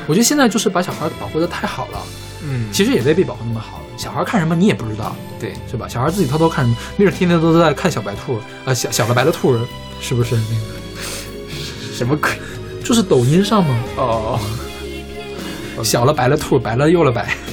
[0.09, 2.03] 对，我觉得现在就是把小孩保护的太好了。
[2.43, 3.81] 嗯，其实也未必保护那么好。
[3.97, 5.87] 小孩看什么你也不知道，对，是吧？
[5.89, 9.59] 小孩自己偷偷看什么，没准天天都在看小白兔，呃，小小了白的兔，
[10.01, 12.31] 是不是那个什么鬼？
[12.85, 13.77] 就是抖音上吗？
[13.97, 14.41] 哦，
[15.85, 17.35] 小了白了兔，白了又了白。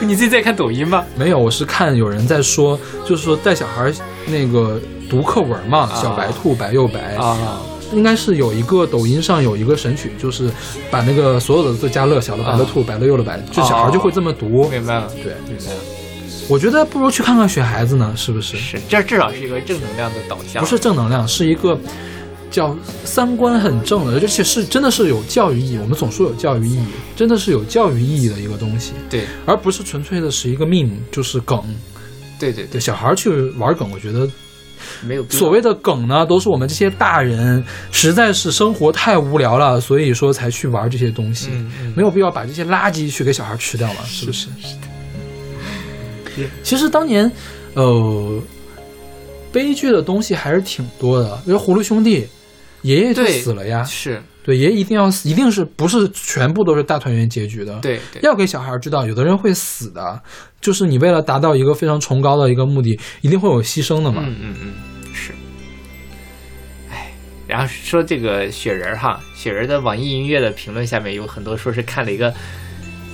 [0.00, 1.04] 你自己在看抖音吗？
[1.16, 3.92] 没有，我是看有人在说，就是说带小孩
[4.26, 7.60] 那个读课文嘛，啊小白兔白又白啊。
[7.92, 10.50] 应该是有一个抖音上有一个神曲，就是
[10.90, 14.68] 把那个所有的字加乐，小的白了兔，白了又了白，就小孩就会这么读。
[14.68, 15.80] 明白了，对，明白了。
[16.48, 18.56] 我觉得不如去看看雪孩子呢，是不是？
[18.56, 20.62] 是，这至少是一个正能量的导向。
[20.62, 21.78] 不是正能量，是一个
[22.50, 25.78] 叫三观很正的，而且是真的是有教育意义。
[25.78, 28.92] 我们总说有教育意义，真的是有教育意义的一个东西。
[29.10, 31.62] 对，而不是纯粹的是一个 meme，就是梗。
[32.38, 34.28] 对对对，小孩去玩梗，我觉得。
[35.02, 44.48] 没有所谓的梗呢，都是我们这些大人实在是生活太无聊了，所以说才去玩这些东西，嗯嗯、没有必要把这些垃圾去给小孩吃掉嘛，是不是？
[44.62, 44.74] 是。
[46.42, 46.48] 的。
[46.62, 47.30] 其实当年，
[47.74, 48.40] 呃，
[49.50, 52.28] 悲剧的东西还是挺多的，比如葫芦兄弟，
[52.82, 57.78] 爷爷就死了呀，是对，爷爷一定要死，一定是不是全部都是大团圆结局的？
[57.80, 60.22] 对，对要给小孩知道，有的人会死的，
[60.58, 64.22] 就是你为了达到一个非常崇高的一个目的，一定会有牺牲的嘛。
[64.24, 64.72] 嗯嗯嗯，
[65.12, 65.32] 是。
[66.90, 67.12] 哎，
[67.46, 72.32] 然后说这个雪人哈，雪人的网易音乐的评论下面有很多说是看了一个，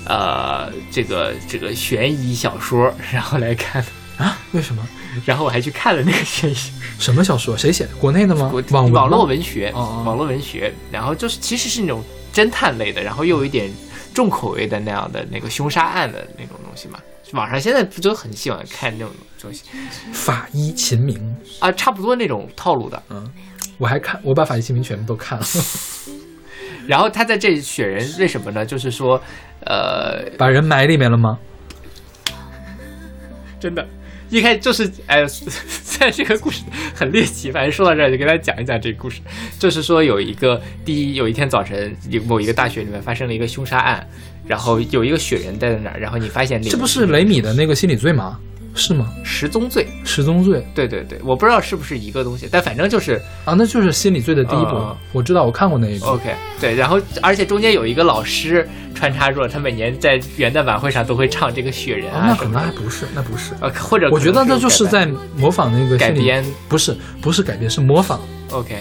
[0.07, 3.85] 呃，这个这个悬疑小说，然后来看
[4.19, 4.39] 啊？
[4.53, 4.87] 为什么？
[5.25, 6.55] 然后我还去看了那个悬疑
[6.99, 7.57] 什么小说？
[7.57, 7.95] 谁写的？
[7.97, 8.53] 国内的吗？
[8.71, 10.73] 网网络文学，哦、网络文学。
[10.91, 13.71] 然后就是其实是那种侦探类的，然后又有一点
[14.13, 16.99] 重口味的那样的那个凶杀案的那种东西嘛。
[17.33, 19.65] 网上现在不就很喜欢看那种东西？
[20.13, 23.03] 法医秦明啊，差不多那种套路的。
[23.11, 23.29] 嗯，
[23.79, 25.45] 我还看，我把法医秦明全部都看了。
[26.87, 28.65] 然后他在这里选人为什么呢？
[28.65, 29.21] 就是说，
[29.65, 31.39] 呃，把人埋里面了吗？
[33.59, 33.85] 真的。
[34.35, 35.25] 一开就是哎，
[35.99, 39.21] 在这个故事很猎奇，反正说到这儿就给大家讲一讲这个故事。
[39.61, 44.05] 就是说有一个第一有一天早晨，某一个大学里面发生了一个凶杀案，
[44.47, 48.39] 然后有一个雪人待在那儿，然后你发现那这不是雷米的那个心理罪吗？
[48.75, 49.13] 是吗？
[49.23, 56.07] 十宗罪，十宗罪，对对对，我不知道是不是一个东西，但反正就是啊，那就是心理罪的第一部，呃、我知道，我看过那一部。
[56.07, 65.07] OK，对，然后而且中间有一个老师穿插入，他每年在元旦晚会上都会唱这个雪人啊，那可能还不是，那不是，呃，或者我觉得那就是在
[65.37, 68.21] 模仿那个改编，不是不是改编，是模仿。
[68.51, 68.75] OK，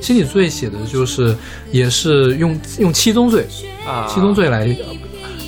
[0.00, 1.36] 心理罪写的就是
[1.70, 3.46] 也是用用七宗罪
[3.86, 4.74] 啊，七宗罪来。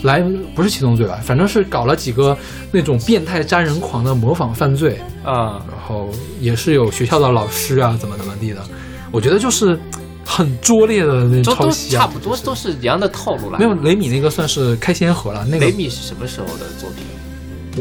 [0.02, 0.22] 来
[0.54, 2.36] 不是七宗罪吧，反正是搞了几个
[2.70, 6.08] 那种变态杀人狂的模仿犯罪啊，然后
[6.40, 8.62] 也是有学校的老师啊，怎么怎么地的，
[9.10, 9.78] 我觉得就是
[10.24, 13.58] 很拙劣的那抄袭啊，差不多都是一样的套路了。
[13.58, 15.66] 没有雷米那个算是开先河了，那个。
[15.66, 17.04] 雷米是什么时候的作品？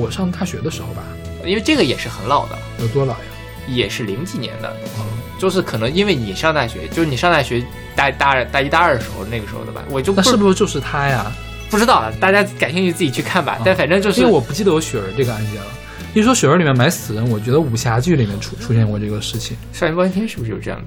[0.02, 1.04] 我上大学的时候吧，
[1.46, 2.88] 因为这个也是很老的，有。
[2.90, 3.20] 多老呀？
[3.68, 5.06] 也是零几年的，嗯，
[5.40, 11.32] 就是可能因为你上大学，就是你上大学大大二、大一、大二的时候，那个时候的吧，我就那是不是就是他呀？
[11.70, 13.54] 不知道啊，大家感兴趣自己去看吧。
[13.54, 15.68] 啊、但反正就是，因为我不记得有雪人这个案件了。
[16.14, 19.58] 一说雪人里面埋死人，我觉得武侠剧里面出出现过这个事情。
[19.74, 20.86] 少年包青天是不是有这样的？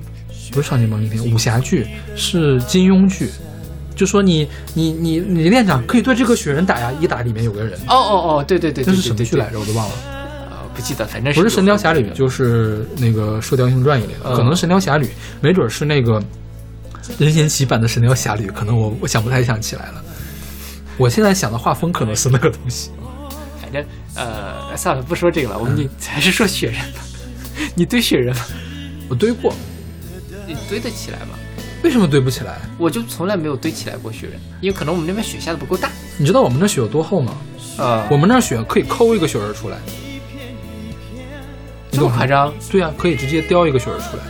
[0.53, 1.87] 不是少年包青天，武侠剧
[2.17, 3.31] 是金庸剧。
[3.95, 7.73] 就说你你你你练长可以对这个雪人打呀，一打里面有个人。
[7.89, 9.59] 哦哦哦，对对对，这是什么剧来着？
[9.59, 9.95] 我都忘了。
[10.51, 14.21] 呃，不记得，反正不是《神雕侠侣》，就是那个《射雕英雄传》一类的。
[14.25, 15.05] 嗯、可能《神雕侠侣》
[15.41, 16.23] 没准是那个
[17.19, 20.05] 任贤齐版的《神雕侠侣》，可能我我想不太想起来了。
[20.99, 22.91] 我现在想的画风可能是那个东西，
[23.63, 23.85] 反正
[24.17, 27.01] 呃，算了，不说这个了，我们你还是说雪人吧。
[27.75, 28.43] 你堆雪人吗？
[29.09, 29.55] 我堆过，
[30.47, 31.39] 你堆得起来吗？
[31.85, 32.59] 为什么堆不起来？
[32.77, 35.89] 我就从来没有堆起来过雪人，因为可能我们那边雪下的不够大。
[36.17, 37.37] 你知道我们那雪有多厚吗？
[37.77, 39.79] 呃，我们那雪可以抠一个雪人出来，
[41.93, 42.53] 这么夸张？
[42.69, 44.25] 对啊，可以直接雕一个雪人出来。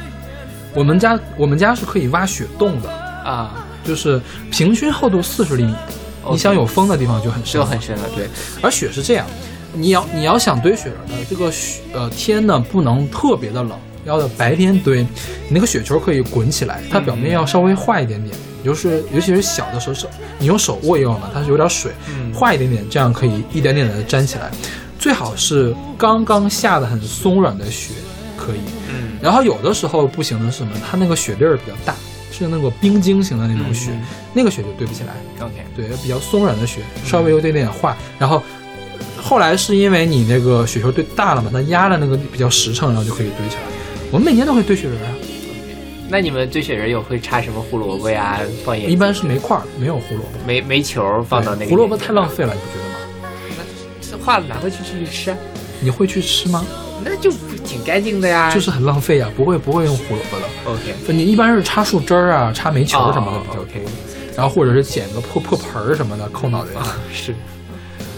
[0.74, 5.74] 我们家我们家是可以挖雪洞的，啊，就是平均厚度四十厘米。
[6.30, 8.28] 你想有风的地方就很深，就很深了，对，
[8.60, 9.26] 而雪是这样，
[9.72, 15.08] 你要你要想堆雪人呢，这个雪呃天呢不能特别的冷，要在白天堆，你
[15.50, 24.50] 那个雪球可以滚起来，它表面要稍微化一点点，就是尤其是小的时候手你用手握一握嘛，它是有点水，嗯化一点点，这样可以一点点的粘起来。
[24.98, 27.92] 最好是刚刚下的很松软的雪，
[28.36, 28.60] 可以。
[28.90, 30.72] 嗯然后有的时候不行的是什么？
[30.88, 31.94] 它那个雪粒儿比较大，
[32.38, 34.00] 是那个冰晶型的那种雪，嗯
[34.32, 35.14] 那个雪就堆不起来。
[35.44, 37.96] ，OK，对，比较松软的雪，稍微有点点化。
[38.18, 38.42] 然后
[39.20, 43.62] 后来是因为你那个雪球堆大了嘛，它压了那个比较实诚，然后就可以堆起来。
[44.10, 45.08] 我们每年都会堆雪人啊，
[46.08, 48.40] 那你们堆雪人有会插什么胡萝卜呀？
[48.64, 50.30] 放眼一般是煤块，没有胡萝卜。
[50.46, 52.94] 煤煤球放到那个胡萝卜太浪费了，你不觉得吗？
[54.00, 55.36] 这化了拿回去继续吃啊，
[55.80, 56.64] 你会去吃吗？
[57.04, 57.30] 那就
[57.64, 58.50] 挺干净的呀。
[58.52, 60.44] 就是很浪费呀，不会不会用胡萝卜的。
[60.64, 63.82] OK，你一般是插树枝儿啊，插煤球什么的比较哦多，
[64.36, 66.82] 然后或者是捡个破破盆儿什么的扣脑袋上。
[67.12, 67.34] 是。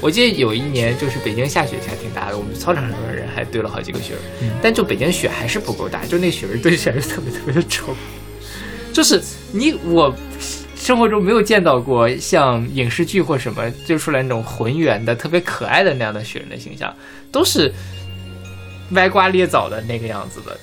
[0.01, 7.95] 我记得有一年就是北京下雪下挺大的，我们操场上的人还堆了好几个雪人，嗯但就北京雪还是不够大，就那雪人堆起来就特别特别的丑。
[8.95, 10.13] 就是你我
[10.81, 16.93] 生活中没有见到过像影视剧或什么就出来那种浑圆的、特别可爱的那样的雪人的形象，
[17.31, 17.71] 都是
[18.93, 20.59] 歪瓜裂枣的那个样子的。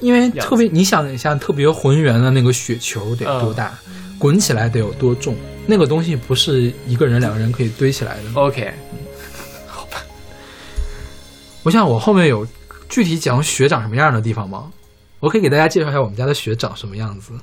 [0.00, 3.78] 因为特别，你想一下，特别浑圆的那个雪球得多大，
[4.18, 5.36] 滚起来得有多重？
[5.66, 8.22] 那个东西不是一个人、两个人可以堆起来的。
[8.34, 8.72] OK，
[9.68, 10.02] 好吧
[11.62, 12.44] 我想我后面有
[12.88, 14.72] 具体讲雪长什么样的地方吗？
[15.20, 17.34] 我可以给大家介绍一下我们家的雪长什么样子，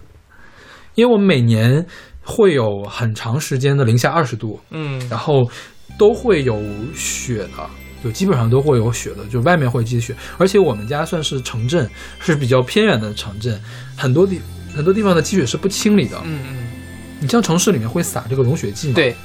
[1.00, 1.86] 因为我们每年
[2.22, 5.50] 会有很长时间的零下二十度，嗯然后
[5.98, 6.62] 都会有
[6.94, 7.70] 雪的，
[8.04, 10.14] 就基本上都会有雪的，就外面会积雪。
[10.38, 13.58] 而且我们家算是城镇，是比较偏远的城镇，
[13.96, 14.42] 很多地
[14.76, 16.18] 很多地方的积雪是不清理的。
[16.26, 16.58] 嗯嗯，
[17.22, 19.16] 你像城市里面会撒这个融雪剂嘛？，对，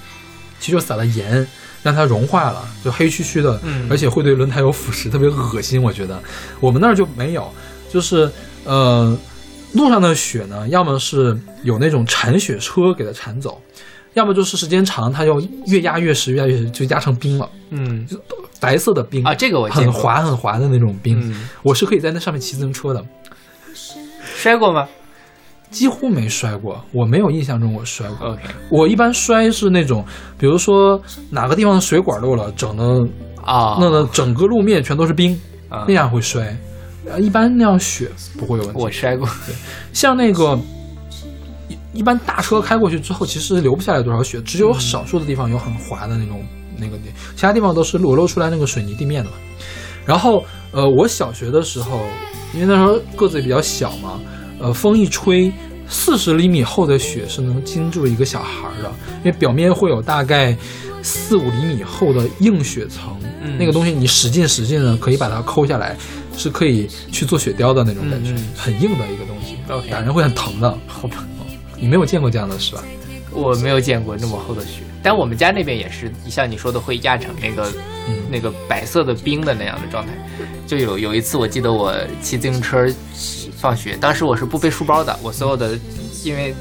[0.60, 1.44] 其实就撒了盐，
[1.82, 5.82] 让它融化了，就黑黢黢的，嗯而且会对轮胎有腐蚀，特别恶心。
[5.82, 6.22] 我觉得
[6.60, 7.52] 我们那儿就没有，
[7.92, 8.30] 就是
[8.62, 9.18] 呃，
[9.74, 13.60] 路上的雪呢，要么是有那种铲雪车给它铲走，
[14.14, 18.06] 要么就是时间长，它就越压越实，越压越实，就压成冰了，嗯
[18.60, 19.68] 白色的冰啊，这个我。
[19.68, 21.20] 很滑很滑的那种冰。
[21.20, 23.04] 嗯，我是可以在那上面骑自行车的，
[24.22, 24.88] 摔过吗
[25.70, 28.38] 几乎没摔过，我没有印象中我摔过。
[28.70, 30.04] 我一般摔是那种，
[30.38, 32.84] 比如说哪个地方的水管漏了，整的
[33.42, 36.56] 啊，弄得整个路面全都是冰，啊那样会摔。
[37.06, 38.80] 呃一般那样雪不会有问题。
[38.80, 39.28] 我摔过。
[39.92, 40.58] 像那个
[41.68, 46.44] 一一般大车开过去之后，其实留不下来多少雪，只有少数的地方有很滑的那种
[46.78, 49.36] 那个地，其他地方都是裸露出来那个水泥地面的嘛。
[50.04, 52.00] 然后呃，我小学的时候，
[52.52, 54.20] 因为那时候个子也比较小嘛，
[54.58, 55.52] 呃，风一吹。
[55.86, 60.56] 四十厘米厚的雪是能经住一个小孩儿的，因为表面会有大概
[61.02, 65.94] 四五厘米厚的硬雪层，嗯那个东西你使劲使劲的可以把它抠下来，
[66.36, 69.56] 是可以去做雪雕的那种感觉，嗯嗯很硬的一个东西
[69.90, 70.78] 打人会很疼的。
[70.86, 71.24] 好吧，
[71.76, 72.82] 你没有见过这样的是吧？
[73.30, 77.72] 我没有见过那么厚的雪，但我们家那边也是像你说的会压成那个
[78.08, 80.12] 嗯，那个白色的冰的那样的状态。
[80.66, 82.86] 就有有一次，我记得我骑自行车
[83.56, 85.78] 放学，当时我是不背书包的，我所有的
[86.22, 86.54] 因为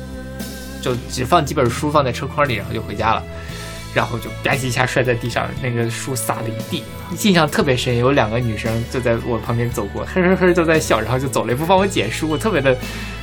[0.81, 3.23] 就只放几本书放在车筐里，然后就回家了。
[3.93, 6.83] 然后就吧唧一下摔在地上，那个书撒了一地，
[7.23, 7.95] 印象特别深。
[7.97, 12.75] 有两个女生就在我旁边走过，呵呵呵就在笑，然后就走了，也不帮我捡书，我特别的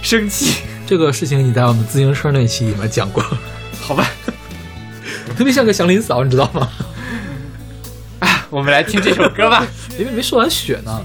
[0.03, 0.63] 生气。
[0.87, 3.23] 这个事情你在我们自行车那期里面讲过，
[3.81, 4.09] 好吧，
[5.37, 6.69] 特别像个祥林嫂，你知道吗？
[8.21, 9.67] 啊我们来听这首歌吧。
[9.99, 11.01] 因为没说完雪呢。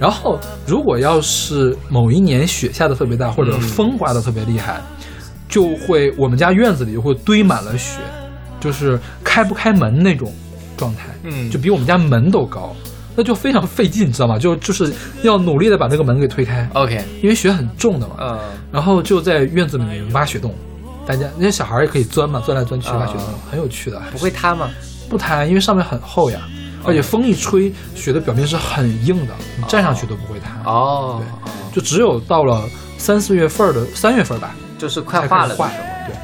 [0.00, 4.80] 然后，如果要是某一年雪下的特别大，或者嗯风刮的特别厉害，
[5.48, 8.00] 就会我们家院子里就会堆满了雪，
[8.64, 10.32] 就是开不开门那种
[10.74, 12.74] 状态，嗯就比我们家门都高，
[13.14, 14.38] 那就非常费劲，你知道吗？
[14.38, 14.90] 就就是
[15.22, 18.14] 要努力的把这个门给推开，OK，因为雪很重的嘛。
[18.20, 18.38] 嗯
[18.72, 20.52] 然后就在院子里面挖雪洞，
[21.06, 24.02] 大家那些小孩也可以钻嘛，钻来钻去挖雪洞，啊很有趣的。
[24.10, 24.68] 不会塌吗？
[25.08, 26.40] 不塌，因为上面很厚呀，
[26.82, 30.68] 而且风一吹，雪的表面是很硬的，你站上去都不会塌。
[30.68, 32.64] 哦，对就只有到了
[32.98, 35.70] 三四月份的三月份吧，就是快化了化，
[36.08, 36.16] 对，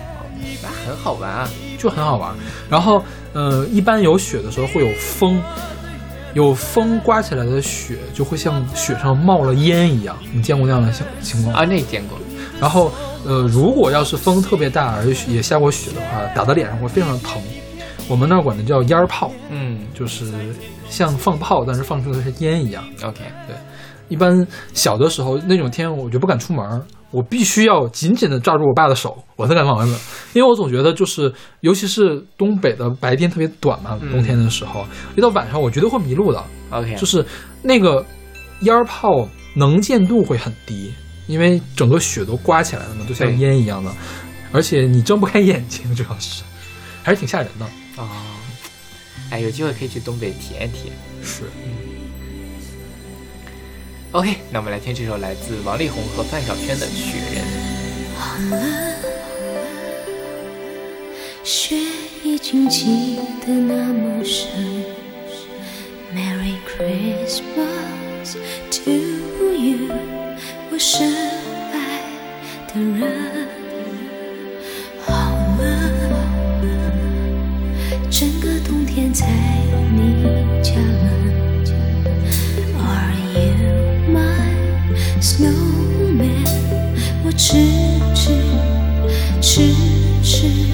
[0.61, 1.49] 那很好玩啊。
[1.81, 2.33] 就很好玩。
[2.69, 3.03] 然后，
[3.33, 5.43] 呃，一般有雪的时候会有风，
[6.35, 11.55] 有风刮起来的雪就会像雪上冒了烟一样，你见过那样的情情况？
[11.55, 12.19] 啊，那见过。
[12.61, 12.93] 然后，
[13.25, 17.41] 呃，如果要是风特别大，而且也下过雪的话，打到脸上会非常疼。
[18.07, 20.27] 我们那儿管它叫烟儿炮，嗯就是
[20.89, 22.85] 像放炮，但是放出的是烟一样。
[23.05, 23.21] ，OK，
[24.09, 29.99] 一般小的时候那种天我就不敢出门儿，我必须要紧紧的抓住我爸的手，我才敢往外走。
[30.33, 34.87] 因为我总觉得就是，尤其是东北的白天特别短嘛，嗯冬天的时候，
[35.17, 36.43] 一到晚上我绝对会迷路的。
[36.71, 37.25] OK，就是
[37.63, 38.05] 那个
[38.61, 40.93] 烟儿炮能见度会很低，
[41.27, 43.91] 因为整个雪都刮起来了嘛，就像烟一样的，
[44.53, 46.45] 而且你睁不开眼睛，主要是
[47.03, 47.67] 还是挺吓人的。
[47.97, 48.09] 哦，
[49.31, 50.95] 哎，有机会可以去东北体验体验。
[51.23, 51.43] 是，
[54.13, 57.45] OK，那我们来听这首来自王力宏和范晓萱的《雪人》。
[61.45, 61.77] 雪
[62.25, 64.51] 已经积得那么深。
[66.13, 68.35] Merry Christmas
[68.73, 68.91] to
[69.55, 69.95] you，
[70.73, 71.09] 我深
[71.73, 72.03] 爱
[72.67, 73.47] 的人。
[75.07, 75.13] 好
[75.61, 75.63] 了，
[78.11, 79.25] 整个冬天在
[79.93, 80.25] 你
[80.65, 81.20] 家门。
[85.41, 85.49] No
[86.19, 86.45] man，
[87.25, 87.57] 我痴
[88.15, 88.31] 痴，
[89.41, 89.75] 痴
[90.23, 90.70] 痴。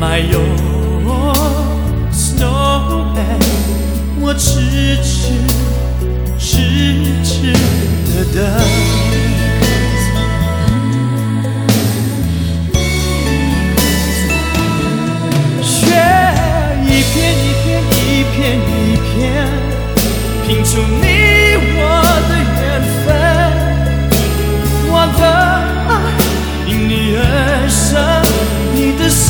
[0.00, 0.40] Am I your
[2.12, 3.42] snowman？
[4.20, 5.32] 我痴痴
[6.38, 6.46] 痴
[7.24, 7.52] 痴
[8.06, 8.38] 的等。
[15.60, 15.74] 雪
[16.84, 18.70] 一片一片一片一
[19.02, 19.18] 片，
[20.46, 21.02] 拼出你
[21.74, 21.78] 我
[22.28, 22.62] 的缘
[23.04, 23.06] 分。
[24.90, 25.20] 我的
[25.88, 25.90] 爱
[26.68, 27.18] 因你而
[27.68, 27.98] 生，
[28.72, 29.26] 你的手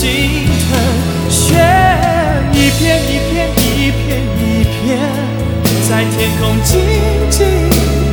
[0.00, 0.08] 心
[0.46, 1.28] 疼。
[1.28, 1.44] 雪
[2.54, 4.00] 一片一片一片
[4.40, 4.96] 一片，
[5.86, 6.70] 在天空静
[7.28, 7.36] 静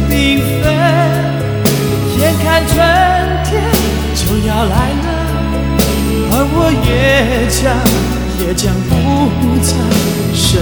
[0.09, 0.11] 缤
[0.61, 0.63] 纷。
[2.19, 2.75] 眼看春
[3.45, 3.49] 天
[4.13, 5.07] 就要来了，
[6.33, 7.57] 而我也将
[8.41, 8.91] 也将不
[9.63, 9.71] 再
[10.35, 10.59] 生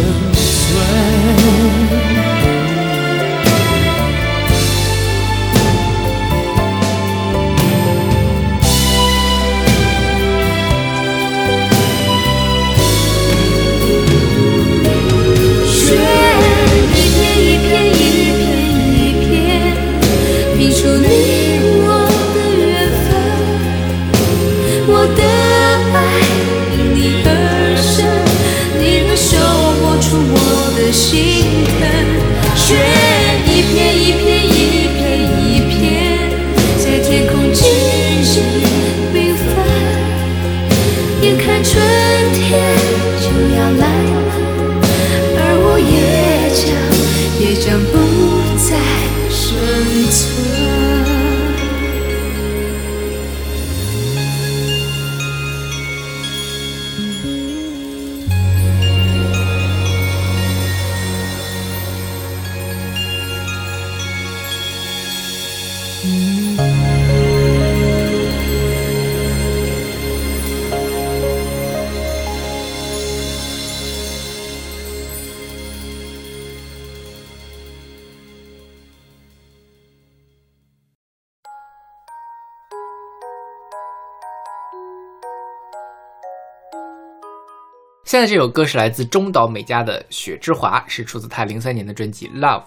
[88.16, 92.61] 现在这首歌是来自中岛美嘉的《雪之华》，是出自她零三年的专辑《Love》。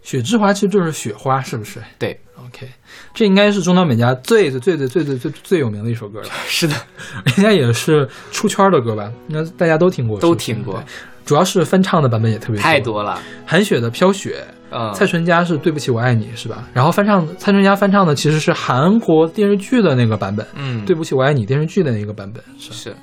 [0.00, 2.66] 雪之华其实就是雪花，是不是对，？OK，
[3.12, 6.74] 这应该是中岛美嘉最最最最最最最最有名的一首歌了， 是的，
[7.36, 9.12] 人家也是出圈的歌吧？
[9.28, 10.82] 应该大家都听过，都听过
[11.26, 12.80] 主要是翻唱的版本也特别多太。
[12.80, 13.20] 多了。
[13.44, 14.42] 韩雪的《飘雪》，
[14.74, 16.66] 嗯，蔡淳佳是《对不起我爱你》是吧？
[16.72, 22.72] 然后翻唱蔡淳佳翻唱的其实是韩国电视剧的那个版本，嗯，对不起我爱你》电视剧的那个版本是。
[22.72, 22.96] 是，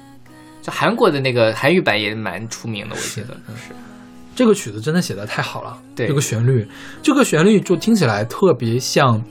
[0.62, 3.36] 就韩国的那个韩语版也蛮出名的，我记得。
[3.56, 3.74] 是。
[4.34, 6.08] 这个曲子真的写的太好了，对。
[6.08, 6.66] 这个旋律，
[7.04, 9.22] 这个旋律就听起来特别像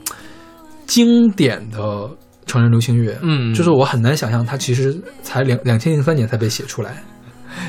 [0.85, 2.09] 经典的
[2.45, 3.51] 成人流行乐，嗯。
[3.53, 7.01] 就是我很难想象它其实才两两千零三年才被写出来，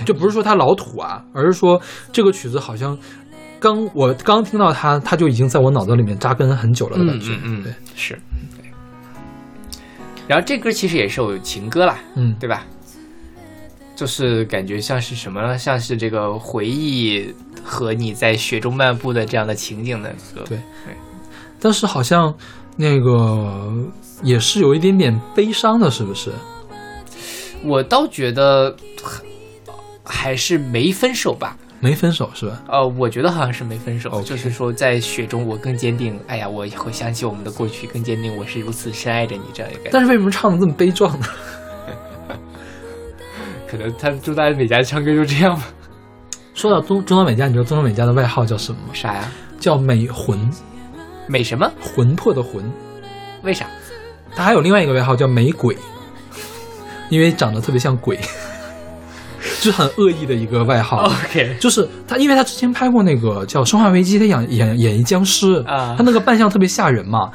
[0.04, 1.80] 就不是说它老土啊，而是说
[2.12, 2.96] 这个曲子好像
[3.58, 7.62] 刚我刚听到它，它就已经在我脑子里面扎根很久了的感觉，嗯。
[7.62, 8.14] 对，是。
[8.56, 8.64] 对。
[10.28, 12.66] 然后这歌其实也是有情歌啦，嗯，对吧？
[13.94, 15.56] 就是感觉像是什么呢？
[15.58, 17.32] 像是这个回忆
[17.62, 20.42] 和你在雪中漫步的这样的情景的歌。
[20.48, 20.58] 对
[21.60, 22.34] 但是好像
[22.76, 23.72] 那个
[24.22, 26.30] 也是有一点点悲伤的，是不是？
[27.64, 28.74] 我倒觉得
[30.02, 31.56] 还是没分手吧。
[31.78, 32.62] 没分手是吧？
[32.68, 36.18] 呃，我觉得好像是没分手就是说在雪中我更坚定。
[36.28, 39.90] 哎呀，我会想起我们的过去，更坚定我是如此深爱着你这样一个。
[39.92, 41.26] 但是为什么唱的这么悲壮呢？
[43.72, 45.64] 可能他朱大美嘉唱歌就这样吧？
[46.52, 48.88] 说到中中岛美嘉，你知道中岛美嘉的外号叫什么吗？
[48.92, 49.32] 啥呀？
[49.58, 50.38] 叫美魂，
[51.26, 51.66] 美什么？
[51.80, 52.62] 魂魄的魂。
[53.42, 53.64] 为啥？
[54.36, 55.74] 他还有另外一个外号叫美鬼，
[57.08, 58.20] 因为长得特别像鬼，
[59.62, 61.06] 就是很恶意的一个外号。
[61.06, 67.30] OK，就是他，因为他之前拍过那个叫《生化危机》，他演演演一僵尸啊他那个扮相特别吓人嘛。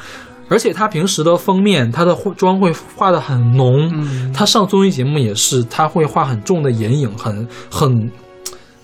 [0.50, 3.90] 而且她平时的封面，她的妆会画的很浓。
[3.94, 8.12] 嗯她上综艺节目也是，她会画很重的眼影，很很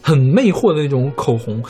[0.02, 1.64] 很魅惑的那种口红，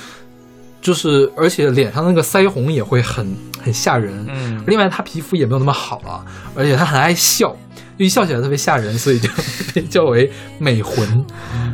[0.81, 4.25] 就是而且脸上那个腮红也会很很吓人。
[4.29, 6.25] 嗯，另外，她皮肤也没有那么好了，
[6.55, 7.55] 而且她很爱笑，
[7.97, 9.29] 一笑起来特别吓人，所以就
[9.75, 11.25] 被叫为美魂，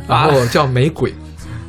[0.07, 1.13] 然后叫美鬼。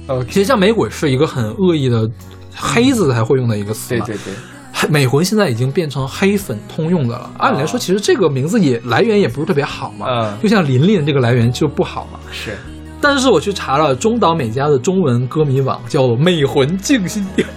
[0.07, 2.11] OK 其实叫美鬼是一个很恶意的
[2.57, 4.05] 黑子才会用的一个词嘛。
[4.05, 4.50] 对对对，黑
[4.89, 7.31] 美魂现在已经变成黑粉通用的了。
[7.39, 10.07] 按理来说，其实这个名字也来源也不是特别好嘛。
[10.09, 12.19] 嗯就像琳琳这个来源就不好嘛。
[12.31, 12.57] 是
[13.01, 17.49] 但是我去查了中岛美嘉的中文歌迷网，叫“美魂静心殿”。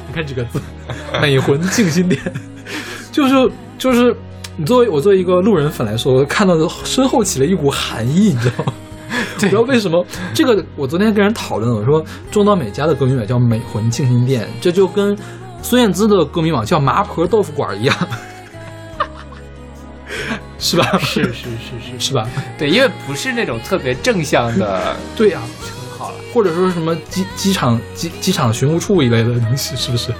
[0.06, 0.60] 你看这个字
[1.22, 2.20] ，“美魂静心殿”，
[3.10, 4.14] 就是就是，
[4.56, 8.72] 你作为我作为一个路人粉来说，我看到的身后起了一股寒意，你知道吗？
[9.40, 10.04] 不知道为什么
[10.34, 15.16] 这个，我昨天跟人讨论，我说中岛美嘉的歌迷网叫“美魂静心殿”，这就跟
[15.62, 17.96] 孙燕姿的歌迷网叫“麻婆豆腐馆”一样，
[20.58, 20.98] 是吧？
[20.98, 22.28] 是是是是 是吧？
[22.58, 26.16] 对，因为不是那种特别正向的 对呀、称号了。
[26.34, 30.12] 或者说什么机机场机机场巡务处一类的东西，是不是？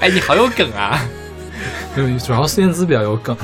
[0.00, 1.00] 哎，你好有梗啊！
[1.96, 3.36] 嗯，主要孙燕姿比较有梗。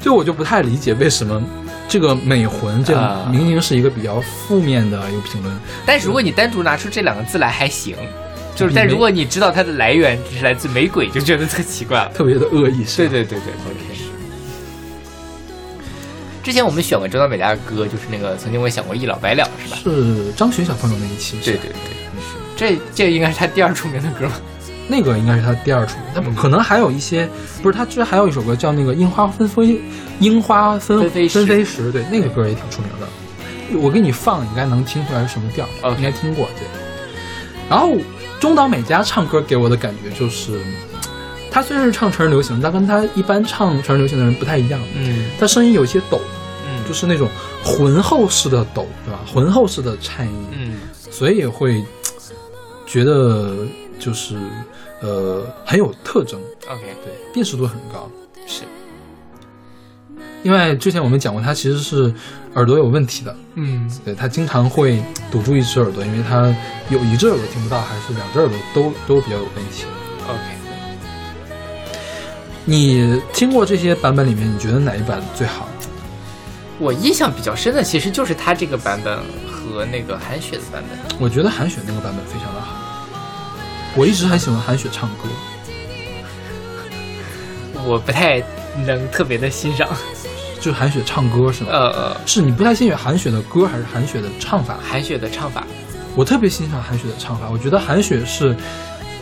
[0.00, 1.42] 就我就不太理解为什么
[1.96, 7.96] 这个美魂这啊明明是一个比较负面的一个评论，但是如果你单独拿出这两个字来还行，
[8.54, 12.12] 就是但如果你知道它的来源只是来自美鬼，就觉得特奇怪了。
[12.12, 13.08] 特别的恶意，是？
[13.08, 14.02] 对对对对，OK。
[16.44, 19.78] 之前我们选过中岛美嘉的歌，就是那个曾经我也想过一了百了，是吧？
[19.82, 21.78] 是张学小朋友那一期，对对对，
[22.54, 24.34] 这这应该是他第二出名的歌吧？
[24.88, 26.34] 那个应该是他第二出，他嗯。
[26.34, 27.28] 可能还有一些，
[27.62, 29.80] 不是他这还有一首歌叫那个樱花纷飞，
[30.20, 31.38] 樱花纷纷飞时。
[31.38, 33.06] 纷飞时，对，那个歌也挺出名的。
[33.80, 36.66] 我给你放，你应该能听出来是什么调 OK 应该听过对。
[37.68, 37.96] 然后
[38.38, 40.60] 中岛美嘉唱歌给我的感觉就是，
[41.50, 45.26] 她虽然是唱成人流行，但跟她一般唱成人流行的人不太一样，嗯。
[45.40, 46.20] 她声音有些抖，
[46.64, 47.28] 嗯，就是那种
[47.64, 49.18] 浑厚式的抖，对吧？
[49.26, 50.78] 浑厚式的颤音，嗯。
[51.10, 51.82] 所以会
[52.86, 53.56] 觉得
[53.98, 54.36] 就是
[55.00, 58.10] 呃很有特征，，OK，对，辨识度很高。
[58.46, 58.62] 是，
[60.42, 62.12] 另外之前我们讲过，他其实是
[62.54, 66.54] 耳朵有问题的，嗯对他经常会堵住一只耳朵，因为他
[66.88, 69.84] 有一只耳朵听不到，还是两只耳朵都都比较有问题。
[70.24, 70.40] ，OK。
[72.64, 75.68] 你听过这些版本里面，你觉得哪一版最好？
[76.78, 79.18] 我印象比较深的其实就是他这个版本
[79.48, 81.18] 和那个韩雪的版本。
[81.18, 82.85] 我觉得韩雪那个版本非常的好，
[83.96, 85.28] 我一直很喜欢韩雪唱歌。
[87.86, 88.42] 我不太
[88.86, 89.88] 能特别的欣赏。
[90.60, 91.70] 就韩雪唱歌是吗？
[91.70, 94.78] 呃呃，是你不太欣赏韩雪的歌，还是韩雪的唱法？
[94.82, 95.64] 韩雪的唱法，
[96.16, 98.56] 我特别欣赏韩雪的唱法，我觉得韩雪是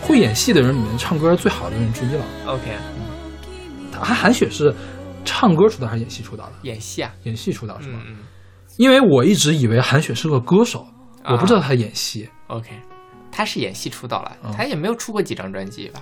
[0.01, 2.25] 会演戏的人里面唱歌最好的人之一了。
[2.47, 2.63] OK，
[4.01, 4.75] 韩韩雪是
[5.25, 6.53] 唱歌出道还是演戏出道的？
[6.63, 7.99] 演戏啊，演戏出道是吗？
[8.07, 8.17] 嗯嗯
[8.79, 10.87] 因为我一直以为韩雪是个歌手，
[11.25, 12.71] 我不知道她演戏，OK，
[13.35, 16.01] 他是演戏出道了，嗯他也没有出过几张专辑吧？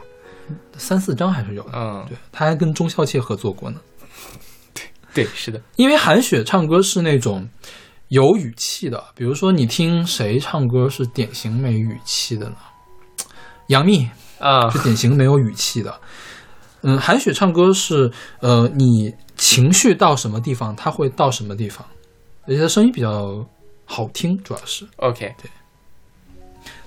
[0.77, 1.71] 三四张还是有的。
[1.75, 3.81] 嗯，对，他还跟钟孝切合作过呢。
[5.15, 7.49] 对，是的，因为韩雪唱歌是那种
[8.09, 12.57] 有语气的，比如说你听谁唱歌是典型没语气的呢？
[13.69, 14.09] 杨幂
[14.39, 15.99] 啊是典型没有语气的。
[16.83, 18.11] 嗯，韩雪唱歌是
[18.41, 21.87] 呃，你情绪到什么地方，她会到什么地方，
[22.47, 23.47] 而且她声音比较
[23.85, 24.87] 好听，主要是。
[24.97, 25.33] OK，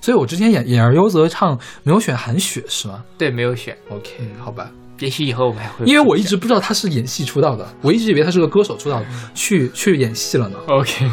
[0.06, 10.60] 所以我之前演演而优则唱没有选韩雪是吗对，没有选，？OK，好吧，也许以后我们还会，因为我一直不知道他是演戏出道的，我一直以为他是个歌手出道的，去去演戏了呢。
[10.68, 11.10] OK，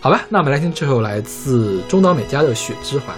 [0.00, 3.14] 好吧，那我们来听这首来自中岛美嘉的《雪之环》。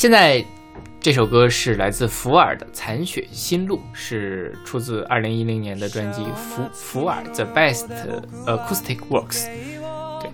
[0.00, 0.42] 现在
[0.98, 7.84] 这首歌是来自福尔的《残雪新路》，是出自二零一零年的专辑《福福尔 The Best
[8.46, 9.44] Acoustic Works》。
[10.18, 10.30] 对，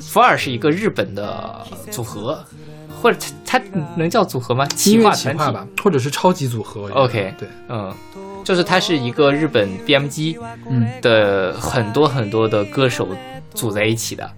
[0.00, 2.42] 福尔是一个日本的组合，
[3.02, 3.64] 或者它它
[3.94, 4.64] 能叫组合吗？
[4.68, 6.88] 企划团体企划吧，或者是超级组合。
[6.94, 7.94] OK 对，嗯，
[8.42, 13.06] 就是它是一个日本 BMG 嗯，的很多很多的歌手
[13.52, 14.30] 组在一起的。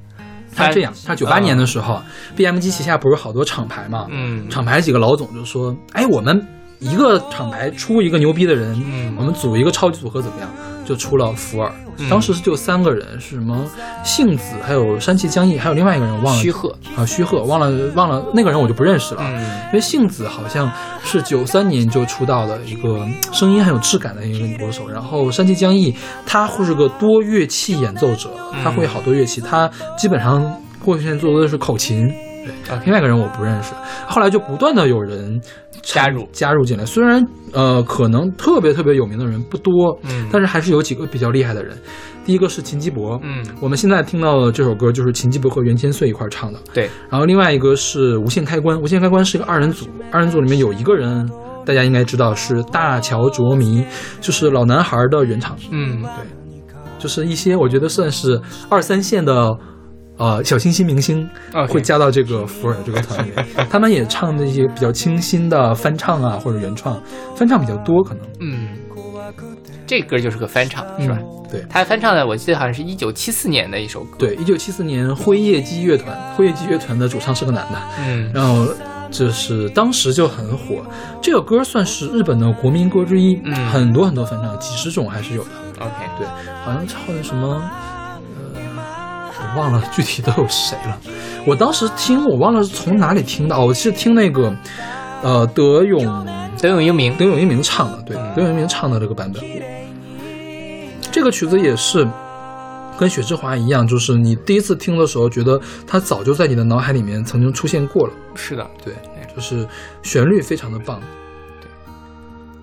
[0.55, 2.01] 他这样，他九八年的时候
[2.37, 4.07] ，BMG 旗下不是好多厂牌嘛？
[4.11, 6.47] 嗯厂牌几个老总就说：“哎，我们
[6.79, 10.49] 一个厂牌出一个牛逼的人，嗯我们组一个超级组合怎么样？”
[10.85, 12.09] 就出了福尔，嗯。
[12.09, 13.65] 当时是就三个人，是什么
[14.05, 16.43] 幸子，还有山崎江毅，还有另外一个人忘了。
[16.43, 19.23] 须贺啊，须贺忘了忘了那个人我就不认识了。
[19.25, 19.43] 嗯。
[19.69, 20.71] 因为幸子好像
[21.05, 25.95] 是九三年就出道的一个声音很有质感的一个女歌手，然后山崎江毅
[26.27, 28.31] 她会是个多乐器演奏者，
[28.63, 30.55] 她会好多乐器，她基本上
[30.85, 32.13] 过去现在做的是口琴。
[32.45, 32.77] 对。
[32.77, 33.73] OK 另外一个人我不认识，
[34.07, 35.41] 后来就不断的有人
[35.83, 41.77] 加入加入进来，虽然呃可能特别特别有名的人不多，嗯但是还是有几个比较厉害的人。
[42.25, 46.59] 第一个是秦基博，嗯，我们现在听到的这首歌就是秦基博和袁千岁一块儿唱的。
[46.73, 51.29] 对，然后另外一个是无限开关，无限开关是一个二人组，二人组里面有一个人
[51.67, 53.85] 大家应该知道是大乔卓迷，
[54.21, 56.03] 就是老男孩的原唱，嗯。
[56.03, 56.11] 对。
[57.01, 59.53] 就是一些我觉得算是二三线的。
[60.23, 63.33] 呃，小清新明星 OK 会加到这个福尔这个团里，
[63.69, 67.03] 他们也唱那些比较清新的翻唱啊，或者原创，
[67.35, 68.23] 翻唱比较多，可能。
[68.39, 68.69] 嗯，
[69.85, 71.19] 这歌就是个翻唱，是吧？
[71.21, 71.65] 嗯对。
[71.69, 78.31] 他翻唱的，我记得好像是一九七四年的一首歌。，对，一九七四年辉夜姬乐团，辉夜姬乐团的主唱是个男的，嗯。
[78.33, 78.65] 然后
[79.11, 80.77] 就是当时就很火，
[81.21, 83.53] 这个歌算是日本的国民歌之一，嗯。
[83.67, 85.51] 很多很多翻唱，几十种还是有的。
[85.81, 86.27] ，OK，对，
[86.65, 87.61] 好像唱的什么，
[89.57, 90.99] 忘了具体都有谁了。
[91.47, 94.55] 我当时听，我忘了是从哪里听的，哦，我是听那个，
[95.23, 96.27] 呃，德永
[96.61, 97.17] 德永英明。
[97.17, 99.43] 德永英明唱的，对，嗯德永英明唱的这个版本。
[101.11, 102.09] 这个曲子也是
[102.99, 108.13] 跟雪之华一样，就是你第一次听的时候，觉得它早就在你的脑海里面曾经出现过了。
[108.35, 108.95] 是的，对，
[109.35, 109.67] 就是
[110.03, 111.01] 旋律非常的棒。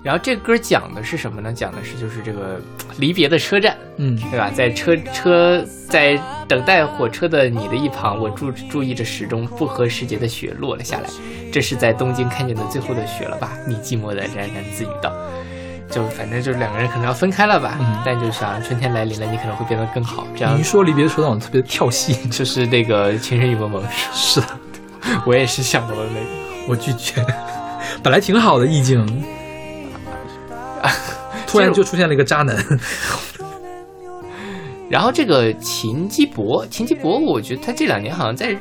[0.02, 1.52] 然后这歌讲的是什么呢？
[1.52, 2.60] 讲的是就是这个
[2.98, 4.50] 离别的车站，嗯，对吧？
[4.50, 11.10] 在车车在等待火车的你的一旁，我注注意着时钟，不合时节的雪落了下来。
[11.52, 13.52] 这是在东京看见的最后的雪了吧？
[13.68, 15.12] 你寂寞的喃喃自语道。
[15.92, 20.26] 就反正就是两个人可能要分开了吧，嗯但就想春天来临了，你可能会变得更好。
[20.36, 22.14] 这样你一说离别的车站，我特别跳戏。
[22.30, 23.84] 就是那个情深雨蒙蒙，
[24.14, 24.48] 是的，
[25.26, 26.26] 我也是想到了那个。
[26.68, 27.26] 我拒绝。
[28.04, 29.04] 本来挺好的意境，
[31.48, 32.56] 突然就出现了一个渣男。
[34.90, 38.58] 然后这个秦基博，秦基博，我觉得他这两年好像在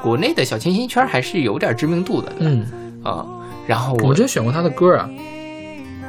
[0.00, 2.64] 国内的小清新圈还是有点知名度的，嗯，
[3.02, 3.26] 啊、
[3.66, 5.08] 然后我我们之前选过他的歌啊，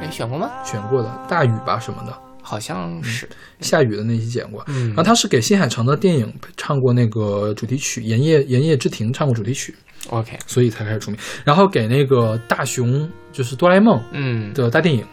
[0.00, 0.48] 哎选过吗？
[0.64, 3.28] 选过的《大雨》吧什么的，好像是，
[3.60, 4.62] 下雨的那期剪过。
[4.68, 4.88] 嗯。
[4.88, 9.74] 然后他是给新海诚的电影唱过那个主题曲《炎夜炎夜之庭》唱过主题曲
[10.10, 11.18] ，OK，所以才开始出名。
[11.44, 15.04] 然后给那个大雄，就是哆啦 A 梦嗯，的大电影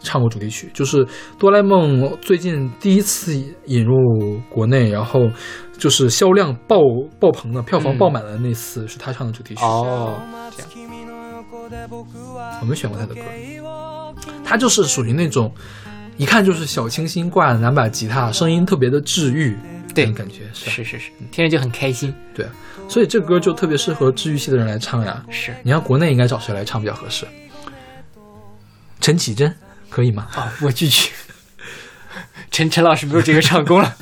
[0.00, 1.06] 唱过主题曲，就是
[1.38, 3.34] 哆啦 A 梦最近第一次
[3.66, 3.94] 引入
[4.48, 5.28] 国内，然后
[5.78, 6.78] 就是销量爆
[7.18, 9.62] 爆棚的，票房嗯爆满的那次是他唱的主题曲。
[9.62, 10.20] 哦，
[10.56, 10.70] 这样，
[12.60, 13.20] 我们选过他的歌，
[14.44, 15.52] 他就是属于那种
[16.16, 19.56] 一看就是小清新挂两把吉他，声音特别的治愈，
[19.94, 20.10] 对。
[20.12, 22.46] 感觉是是是是，听着就很开心，对，
[22.88, 25.24] 所以这歌就特别适合治愈系的人来唱呀。
[25.30, 25.54] 是。
[25.62, 27.26] 你看国内应该找谁来唱比较合适？
[29.00, 29.54] 陈绮贞
[29.89, 30.27] 可以吗？
[30.35, 31.11] 啊、我拒绝。
[32.51, 33.95] 陈陈老师没有这个唱功了，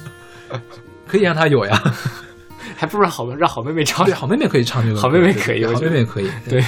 [1.08, 1.82] 可以让他有呀。
[2.76, 4.14] 还不如让好让好妹妹唱对，。
[4.14, 6.30] 好妹妹可以唱这个歌，好妹妹对对好可以我觉得妹妹可以。
[6.50, 6.64] 对。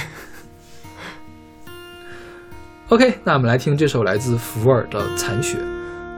[2.88, 5.56] OK，那我们来听这首来自福尔的《残雪》。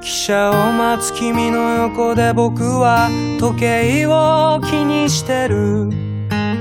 [0.01, 5.91] 汽車を待つ君の横で僕は時計を気にしてる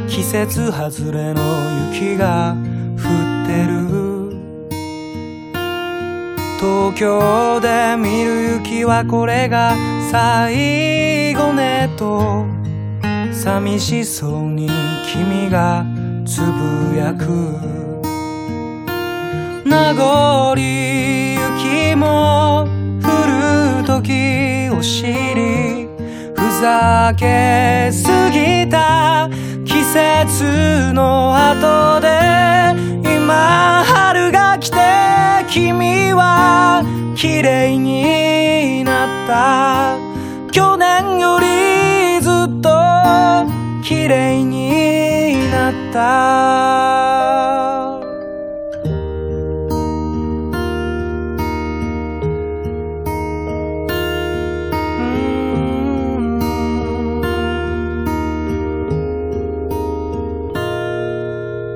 [0.07, 1.41] 季節外れの
[1.93, 2.55] 雪が
[2.97, 3.30] 降
[6.62, 9.74] 東京で見る雪はこれが
[10.12, 12.46] 最後ねと。
[13.32, 14.70] 寂しそうに
[15.12, 15.84] 君が
[16.24, 17.26] つぶやく。
[19.68, 22.68] 名残雪も
[23.02, 23.08] 降
[23.80, 25.02] る時を知
[25.34, 25.88] り
[26.36, 29.28] ふざけすぎた
[29.64, 32.71] 季節の後で。
[37.22, 39.96] 綺麗になった。
[40.50, 42.68] 去年よりずっと
[43.84, 46.02] 綺麗になった。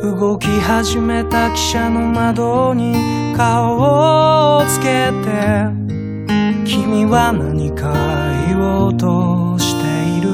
[0.02, 5.68] 動き始めた汽車の窓に顔をつけて
[6.64, 7.92] 君は何か
[8.48, 9.84] 言おうとして
[10.16, 10.30] いる？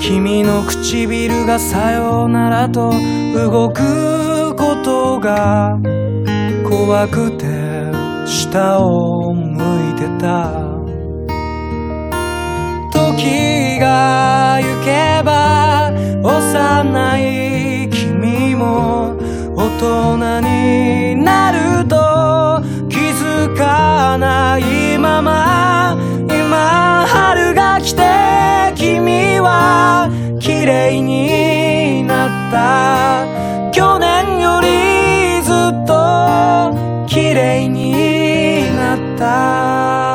[0.00, 2.92] 君の唇がさよならと
[3.32, 5.78] 動くことが
[6.68, 7.46] 怖くて
[8.26, 10.50] 下を向いてた。
[12.92, 15.92] 時が行けば
[16.24, 19.16] 幼い君も
[19.82, 25.96] 人になると気づかないまま
[26.30, 30.08] 今春が来て君は
[30.38, 33.72] 綺麗になった。
[33.72, 36.72] 去年よりずっと
[37.08, 40.11] 綺麗になった。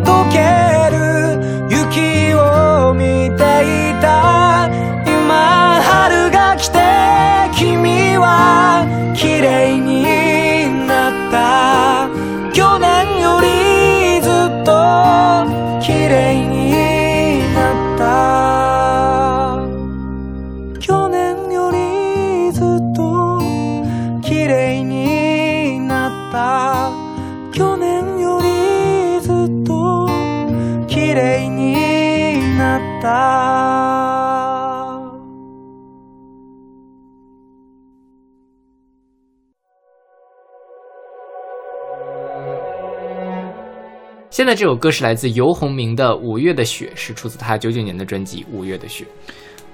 [0.00, 0.38] 溶け
[0.94, 1.04] る。
[1.68, 3.42] 雪を見て
[3.90, 4.68] いた。
[5.06, 6.78] 今春が来て
[7.56, 8.86] 君は
[9.16, 12.08] 綺麗になった。
[12.52, 13.46] 去年より
[14.20, 14.70] ずっと
[15.80, 16.53] 綺麗に
[44.34, 49.04] 现在这首歌是来自游鸿明的《五月的雪》，是出自他九九年的专辑《五月的雪》。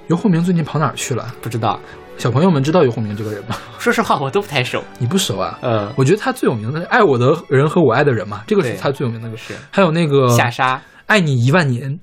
[0.09, 1.35] 游鸿明最近跑哪儿去了？
[1.41, 1.81] 不知道，
[2.19, 3.57] 小朋友们知道游鸿明这个人吗？
[3.79, 4.85] 说实话我都不太熟。
[4.99, 5.59] 你不熟啊？
[5.63, 9.37] 呃，我觉得他最有名的是《爱我的人和我爱的人》嘛，这个是他最有名的歌。
[9.39, 11.99] 是还有那个下沙，《爱你一万年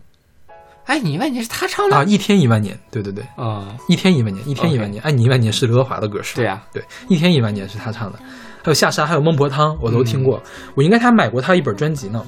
[0.85, 3.67] 爱，你一万年是他唱》的啊，一天一万年，对对对，啊？
[3.87, 6.41] 一天一万年，一天一万年，爱你一万年是刘德华的歌是吧？
[6.41, 8.17] 对啊，对，一天一万年是他唱的。
[8.63, 10.39] 还有下沙，还有孟婆汤，我都听过。
[10.39, 12.25] 嗯我应该还买过他一本专辑呢。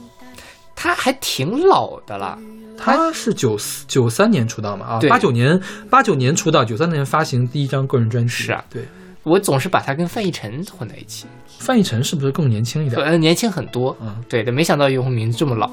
[0.81, 2.39] 他还挺老的了。
[2.77, 4.85] 他是九四九三年出道嘛？
[4.85, 5.59] 啊，对八九年
[5.89, 8.29] 八九年出道，九三年发行第一张个人专辑。
[8.29, 8.87] 是啊对。
[9.23, 13.01] 我总是把他跟范逸臣混在一起，范逸臣是不是更年轻一点？
[13.01, 13.95] 呃，年轻很多。
[13.99, 15.69] 嗯，对的，没想到游鸿明这么老。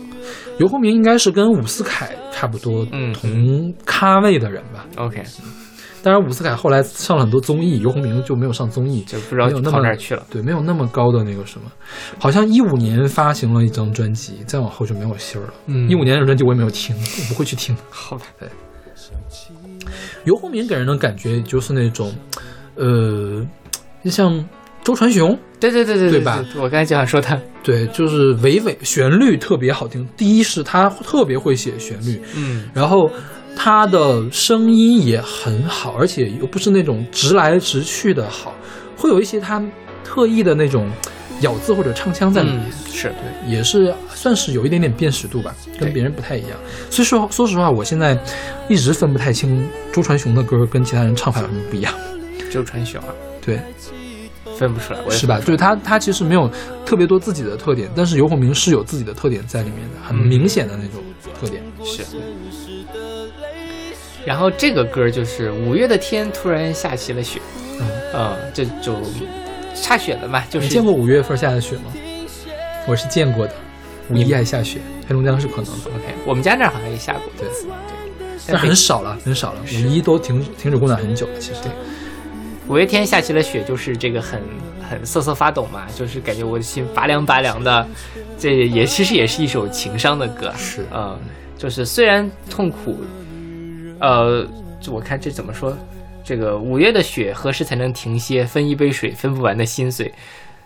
[0.59, 4.85] 游鸿明应该是跟伍思凯差不多嗯同咖位的人吧。
[4.97, 5.23] OK，
[6.07, 10.25] 当然，伍思凯后来上了很多综艺，游鸿明就没有上综艺，就不知道跑哪去了。
[10.31, 11.67] 对，没有那么高的那个什么。
[12.17, 15.55] 好像一五年发行了一张专辑，再往后就没有信儿了。
[15.67, 17.77] 嗯一五年的专辑我也没有听，我不会去听。
[17.91, 18.25] 好吧，
[20.23, 22.15] 游鸿明给人的感觉就是那种，
[22.77, 23.45] 呃，
[24.05, 24.49] 就像
[24.85, 26.41] 周传雄，对对对对对吧？
[26.55, 30.07] 我刚才就想说他，对，就是娓娓旋律特别好听。
[30.17, 33.11] 第一是他特别会写旋律，嗯，然后
[33.57, 38.55] 他的声音也很好，而且又不是那种直来直去的好，
[38.97, 39.61] 会有一些他
[40.05, 40.89] 特意的那种
[41.41, 42.61] 咬字或者唱腔在里面。
[42.61, 46.53] 嗯是对，也是算是有一点点辨识度吧，跟别人不太一样。
[46.89, 48.19] 所以说，说实话，我现在
[48.71, 51.93] 一直分不太清周传雄的歌跟其他人唱法有什么不一样。
[52.51, 53.09] 周传雄啊，
[53.45, 53.61] 对，
[54.57, 55.35] 分不出来，我也是吧？
[55.35, 56.51] 分不出来就是他，他其实没有
[56.87, 61.03] 特别多自己的特点，但是游鸿明是有自己的特点在里面的，很嗯明显的那种
[61.39, 61.63] 特点。
[61.85, 62.03] 是。
[64.27, 67.41] 然后这个歌就是五月的天突然下起了雪，
[67.81, 68.97] 嗯，嗯，这就
[69.73, 71.93] 下雪了嘛，就是你见过五月份下的雪吗？
[72.89, 73.55] 我是见过的，
[74.11, 77.23] 五一还下雪，黑龙江是可能的，OK，我们家那儿好像也下过。
[77.39, 77.49] 对。
[77.49, 77.67] 一次，
[78.19, 79.61] 对，但很少了，很少了。
[79.63, 81.61] 五一都停停止供暖很久了，其实。
[82.69, 84.41] 五月天下起了雪，就是这个很
[84.91, 87.87] 很瑟瑟发抖嘛，就是感觉我的心拔凉拔凉的。
[88.39, 90.85] 这也其实也是一首情伤的歌，是。
[90.93, 91.17] 嗯，
[91.57, 92.99] 就是虽然痛苦，
[94.01, 94.47] 呃，
[94.81, 95.77] 就我看这怎么说，
[96.23, 98.45] 这个五月的雪何时才能停歇？
[98.45, 100.13] 分一杯水，分不完的心碎。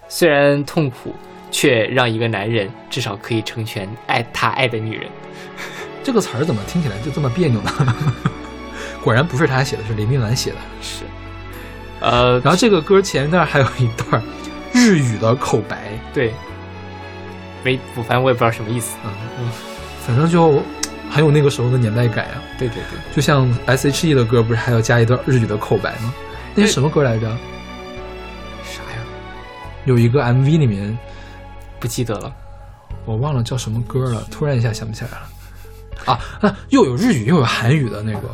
[0.09, 1.15] 虽然痛苦，
[1.51, 5.09] 却让一个男人至少可以成全爱他爱的女人。
[6.03, 7.97] 这个词儿怎么听起来就这么别扭呢？
[9.05, 10.57] 果然不是他写的，是林明兰写的。
[10.83, 11.05] 是，
[12.01, 14.23] 呃，然后这个歌前段还有一段
[14.73, 16.33] 日语的口白，对，
[17.63, 18.97] 没，反正我也不知道什么意思。
[20.07, 20.63] 反正就
[21.11, 22.43] 很有那个时候的年代感啊。
[22.59, 26.15] 对对对，就像 S.H.E 的歌，不是还要加一段日语的口白吗？
[26.55, 27.29] 那是什么歌来着？
[28.63, 29.03] 啥呀？
[29.85, 30.97] 有一个 MV 里面，
[31.79, 32.33] 不记得了。
[33.05, 35.29] 我忘了叫什么歌了，突然一下想不起来了。
[36.07, 38.29] 啊，那又有日语又有韩语的那个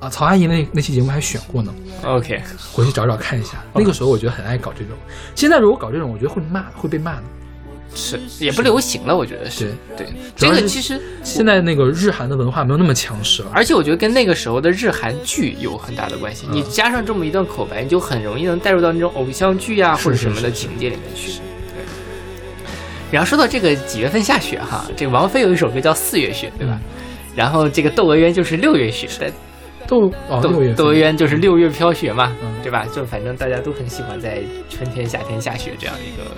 [0.00, 2.42] 啊，曹阿姨那那期节目还选过呢，OK，
[2.72, 3.62] 回去找找看一下。
[3.74, 4.96] 那个时候我觉得很爱搞这种，
[5.34, 7.22] 现在如果搞这种，我觉得会骂，会被骂的。
[7.94, 9.72] 是也不流行了，我觉得是。
[9.96, 13.50] 对，这个其实，现在那个日韩的文化没有那么强势了。
[13.54, 16.46] 而且我觉得跟那个时候的日韩剧有很大的关系。
[16.50, 21.32] 你加上这么一段口白，你就很容易能带入到那种偶像剧啊、或者什么的情节里面去。
[21.32, 21.84] 对。
[23.10, 26.80] 然后说到这个几月份下雪哈，这个王菲有一首歌叫《四月雪》，对吧？
[27.36, 29.30] 然后这个窦娥冤就是六月雪，但
[29.88, 32.86] 窦哦窦窦娥冤就是六月飘雪嘛，嗯对吧？
[32.94, 34.40] 就反正大家都很喜欢在
[34.70, 36.30] 春天、夏天下雪这样一个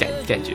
[0.00, 0.54] 感感觉。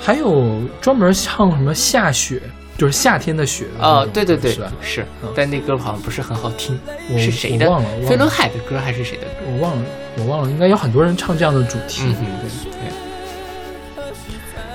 [0.00, 2.40] 还有专门唱什么下雪，
[2.76, 6.78] 就是夏天的雪啊哦，对对对是吧？，是嗯，但那歌好像不是很好听，
[7.12, 9.30] 我是谁的我忘了飞轮海的歌还是谁的歌？
[9.50, 9.82] 我忘了，
[10.18, 12.02] 我忘了，应该有很多人唱这样的主题。
[12.06, 12.90] 嗯，对对。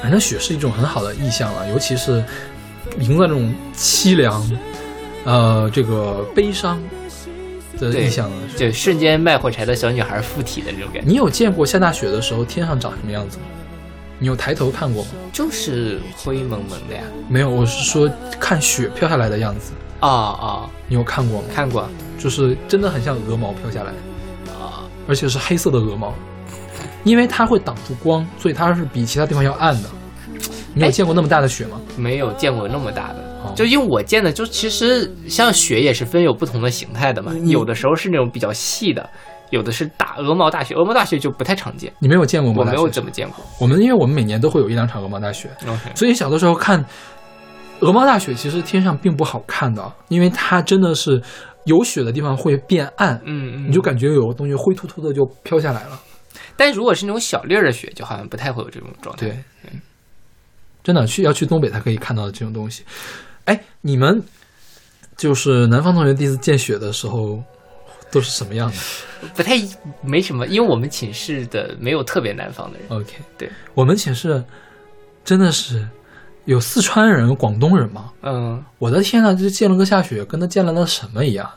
[0.01, 2.21] 反正雪是一种很好的意象了，尤其是
[2.99, 4.51] 营造这种凄凉，
[5.23, 6.77] 呃，这个悲伤
[7.79, 8.35] 的对意象了。
[8.57, 13.45] 就瞬间卖火柴的小女孩附体的这种感觉，你有见过下大雪的时候天上长什么样子吗？
[14.23, 15.09] 你有抬头看过吗？
[15.33, 17.03] 就是灰蒙蒙的呀。
[17.27, 18.09] 没有，我是说
[18.39, 21.47] 看雪飘下来的样子，啊啊，你有看过吗？
[21.53, 21.85] 看过
[22.17, 23.91] 就是真的很像鹅毛飘下来，
[24.53, 26.13] 啊，而且是黑色的鹅毛，
[27.03, 29.89] 因为它会挡住光，所以它是比其他地方要暗的。
[30.73, 31.81] 你有哎见过那么大的雪吗？
[31.97, 33.15] 没有见过那么大的。
[33.43, 39.07] 哦就因为我见的，就其实像雪也是分有不同的形态的嘛，有的时候是那种比较细的，
[39.53, 42.59] 有的是大鹅毛大雪，鹅毛大雪就不太常见，你没有见过吗？
[42.59, 43.45] 我没有怎么见过。
[43.61, 45.47] 我们因为我们每年都会有一两场鹅毛大雪
[45.93, 46.83] 所以小的时候看
[47.81, 51.21] 鹅毛大雪，其实天上并不好看的，因为它真的是
[51.65, 55.99] 有雪的地方会变暗，嗯嗯，你就感觉有个东西灰突突的就飘下来了。
[56.57, 59.27] 但如果是那种小粒儿的雪，就好像不太会有这种状态。
[59.27, 59.37] 对，
[60.83, 62.83] 真的去要去东北才可以看到的这种东西。
[63.45, 64.23] 哎，你们
[65.15, 67.43] 就是南方同学第一次见雪的时候
[68.13, 68.77] 都是什么样的
[69.35, 69.53] 不太
[70.01, 72.87] 没什么，因为我们寝室的没有特别南方的人。
[72.89, 74.43] ？OK，对我们寝室
[75.25, 75.87] 真的是
[76.45, 78.11] 有四川人、广东人嘛。
[78.21, 81.49] 嗯我的天呐，就见了个下雪，跟他见了那什么一样。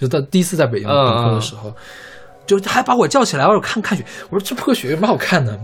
[0.00, 1.76] 就在第一次在北京嗯本科的时候，
[2.46, 4.02] 就还把我叫起来，我说看看雪。
[4.30, 5.60] 我说这破雪有什么好看的？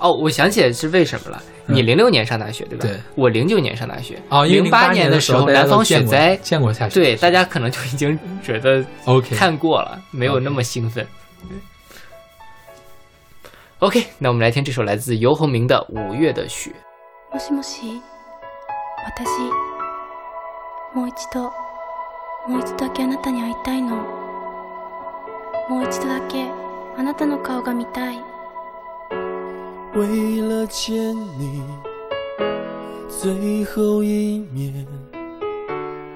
[0.00, 1.42] 哦，我想起来是为什么了。
[1.66, 2.86] 你零六年上大学对吧？
[2.86, 4.22] 嗯对我零九年上大学。
[4.28, 6.94] 哦，因为零八的年时候，大家都南方雪见过灾，见过下雪。
[6.94, 11.06] 对大家可能就已经觉得 OK，看过了，没有那么兴奋。
[13.80, 16.70] OK，那我们来听这首来自游鸿明的《五月的雪》。
[17.34, 18.00] もしもし
[19.04, 19.28] 私
[20.94, 21.52] もう一度
[22.48, 23.96] もう一度だけあなたに会いたいの
[25.68, 26.46] もう一度だけ
[26.96, 28.16] あなたの顔が見たい
[29.93, 30.95] 为了见
[31.37, 31.61] 你
[33.09, 34.87] 最后一面，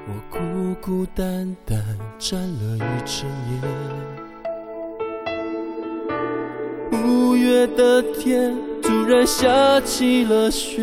[0.07, 0.39] 我孤
[0.81, 1.77] 孤单单
[2.17, 3.59] 站了一整夜。
[7.03, 10.81] 五月的天突然下起了雪，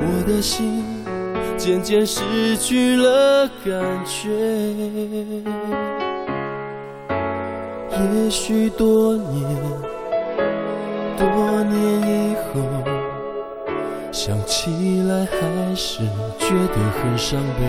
[0.00, 0.82] 我的心
[1.58, 4.30] 渐渐失去了感觉。
[7.90, 9.89] 也许多年。
[14.22, 16.00] 想起来还是
[16.38, 17.64] 觉得很伤悲。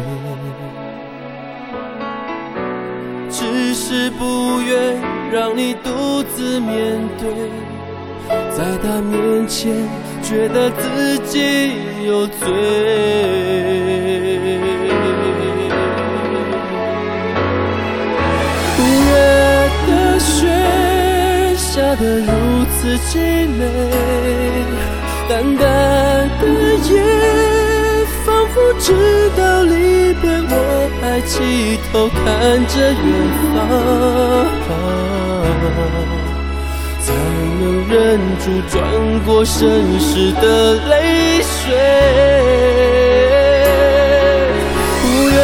[3.30, 4.99] 只是不愿
[5.32, 7.26] 让你独自面对，
[8.49, 9.88] 在他面前
[10.22, 11.72] 觉得自己
[12.06, 12.36] 有罪。
[18.78, 19.12] 五月
[19.88, 23.64] 的雪下得如此凄美，
[25.32, 25.64] 淡淡
[26.42, 26.46] 的
[26.90, 27.00] 夜，
[28.26, 28.92] 仿佛知
[29.38, 30.54] 道离别，我
[31.00, 32.20] 还低头看
[32.68, 33.10] 着远
[34.68, 34.70] 方，
[37.00, 37.08] 才
[37.62, 37.96] 能忍
[38.40, 38.76] 住转
[39.26, 40.44] 过身时的
[40.90, 41.56] 泪水。
[45.06, 45.40] 五月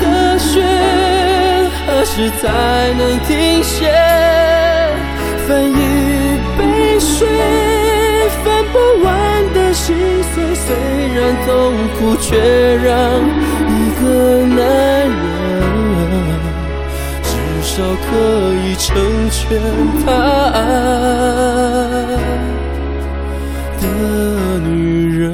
[0.00, 0.62] 的雪
[1.88, 2.46] 何时才
[2.96, 3.28] 能停
[3.64, 3.90] 歇？
[5.48, 5.74] 分一
[6.56, 6.60] 杯
[7.00, 7.26] 水，
[10.68, 10.76] 虽
[11.14, 11.48] 然痛
[11.96, 12.36] 苦，却
[12.76, 12.92] 让
[13.64, 14.04] 一个
[14.44, 14.54] 男
[15.08, 15.24] 人
[17.22, 17.72] 至少
[18.04, 18.10] 可
[18.66, 18.86] 以成
[19.30, 19.40] 全
[20.04, 20.06] 他
[20.52, 20.56] 爱
[23.80, 23.82] 的
[24.68, 24.68] 女
[25.18, 25.24] 人。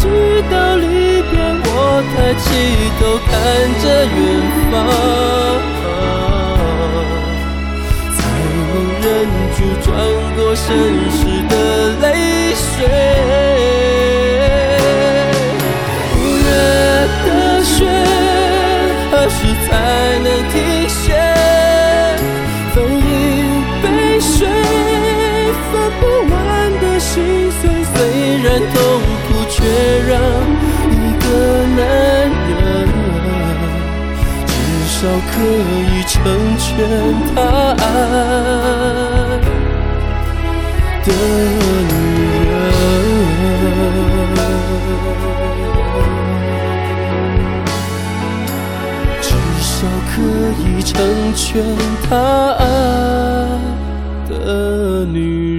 [0.00, 0.04] 直
[0.50, 0.84] 到离
[1.30, 1.32] 别。
[1.62, 1.68] 我
[2.10, 2.46] 抬起
[2.98, 3.30] 头看
[3.82, 3.84] 着
[4.16, 4.18] 远
[4.70, 4.74] 方，
[8.16, 8.18] 才
[8.56, 8.68] 能
[9.02, 9.04] 忍
[9.54, 9.86] 住转
[10.36, 10.64] 过身
[11.10, 11.18] 时
[11.48, 11.52] 的
[12.00, 12.04] 泪
[12.54, 13.39] 水。
[35.00, 36.22] 至少可以成
[36.58, 36.68] 全
[37.34, 37.40] 他
[37.78, 37.82] 爱
[41.02, 41.90] 的女
[42.44, 42.52] 人。
[49.22, 49.26] 至
[49.62, 49.72] 少
[50.10, 50.12] 可
[50.60, 50.92] 以成
[51.34, 51.48] 全
[52.06, 52.10] 他
[52.58, 52.60] 爱
[54.28, 55.49] 的女人。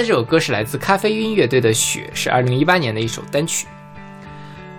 [0.00, 3.66] 在这首歌是来自咖啡音乐队的《雪》，是二零一八年的一首单曲。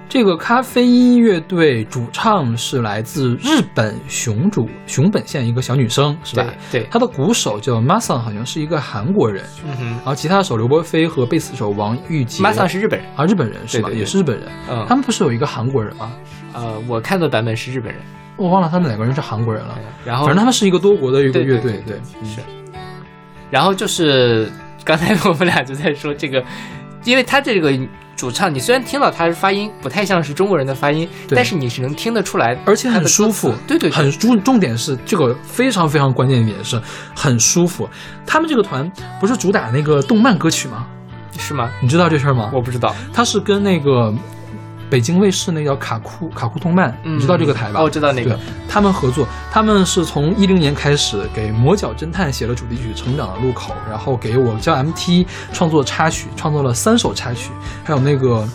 [0.10, 6.44] 这个咖啡音乐队主唱是来自日本熊主熊本县一个小女生，是吧？
[6.72, 9.46] 对对她的鼓手叫 Masan，好像是一个韩国人。
[9.64, 13.08] 嗯哼然后吉他手刘波飞和贝斯手王玉杰马桑是日本人。
[13.16, 13.92] 啊，日本人是吧？
[13.92, 14.50] 也是日本人。
[14.72, 16.12] 嗯他们不是有一个韩国人吗？
[16.54, 18.02] 呃，我看的版本是日本人，
[18.38, 19.78] 我忘了他们两个人是韩国人了。
[20.04, 21.96] 然后反正他们是一个多国的一个乐队，对
[22.26, 22.42] 是。
[23.52, 24.50] 然后就是
[24.84, 26.44] 刚才我们俩就在说这个，
[27.04, 27.72] 因为他这个
[28.16, 36.80] 主唱，你虽然听到他是发音不太像是中国人的发音，但是你是能听得出来，而且很舒服，对对对很重重点是这个非常非常关键一点是
[37.16, 37.90] 很舒服。
[38.26, 40.86] 他们这个团不是主打那个动漫歌曲吗？
[41.38, 41.72] 是吗？
[41.82, 42.52] 你知道这事儿吗？
[42.54, 44.14] 我不知道，他是跟那个
[44.92, 47.80] 北京卫视那叫卡酷卡酷动漫，嗯你知道这个台吧？
[47.80, 57.52] 哦知道那个对，他们合作，他们是从一零年开始给《魔角侦探》写了主题曲《成长的路口》，然后给我叫 MT 创作插曲，创作了三首插曲，
[57.86, 58.46] 还有那个。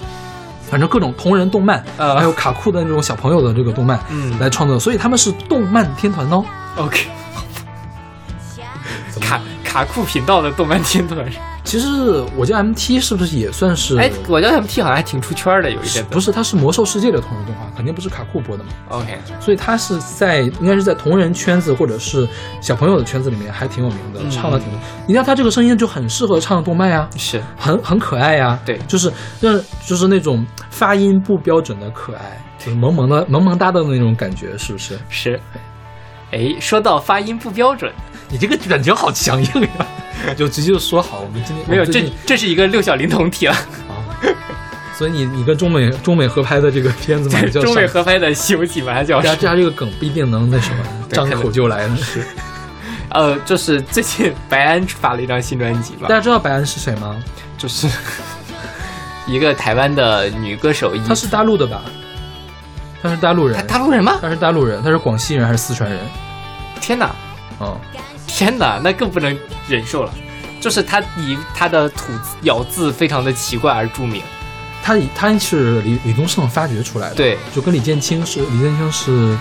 [0.68, 6.44] 反正各种同人动漫，呃还有卡酷的那种小朋友的这个动漫，嗯来创作，所以他们是动漫天团哦。
[6.74, 7.06] OK，
[9.22, 11.26] 卡卡酷频道的动漫天团，
[11.64, 11.88] 其实
[12.36, 13.98] 我叫 MT 是不是也算是？
[13.98, 16.02] 哎，我叫 MT 好像还挺出圈的，有一些。
[16.04, 18.70] 不是，它是魔兽世界的同人动画，肯定不是卡酷播的嘛。
[18.88, 22.26] OK，所以他是在应该是在同人圈子或者是
[22.60, 24.78] 小朋友的圈子里面还挺有名的，嗯唱的挺多。
[25.06, 28.58] 你看他这个声音就很适合唱动漫呀，是很很可爱呀。
[28.64, 34.98] 对就是让就是那种发音不标准的可爱，就是萌萌的萌萌哒的那种感觉，是不是？
[35.10, 35.40] 是。
[36.32, 37.92] 哎，说到发音不标准，
[38.28, 39.86] 你这个感情好强硬呀！
[40.36, 43.94] 就直接就说好，我们今天没有，这这是一个六小龄童题了，啊，
[44.96, 49.40] 所以你你跟中美中美合拍的这个片子马上就要中美合拍的《西游记》马上就要大家上。
[49.40, 51.98] 这样这个梗不一定能那什么， 张口就来呢。
[53.10, 57.16] 呃，就是最近白安发了一张新专辑嘛大，家知道白安是谁吗？
[57.56, 57.86] 就是
[59.26, 61.82] 一个台湾的女歌手，她是大陆的吧？
[63.00, 64.18] 她是大陆人她，大陆人吗？
[64.20, 66.00] 她是大陆人，她是广西人还是四川人？
[66.80, 67.14] 天哪！
[67.58, 67.80] 哦，
[68.26, 69.38] 天哪，那更不能
[69.68, 70.12] 忍受了。
[70.60, 72.12] 就是他以他的吐
[72.42, 74.22] 咬字非常的奇怪而著名。
[74.82, 79.36] 他以他是李李宗盛发掘出来的，对，就跟李建清是李建清是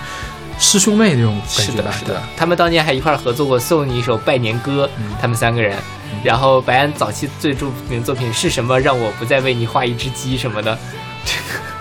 [0.58, 1.90] 师兄妹那种感是的，觉吧？
[1.92, 2.22] 对是的。
[2.36, 5.76] 他们当年还一块儿合作过《送你一首拜年歌》嗯他们三个人。
[6.24, 8.78] 然后白安早期最著名作品是什么？
[8.80, 10.76] 让我不再为你画一只鸡什么的。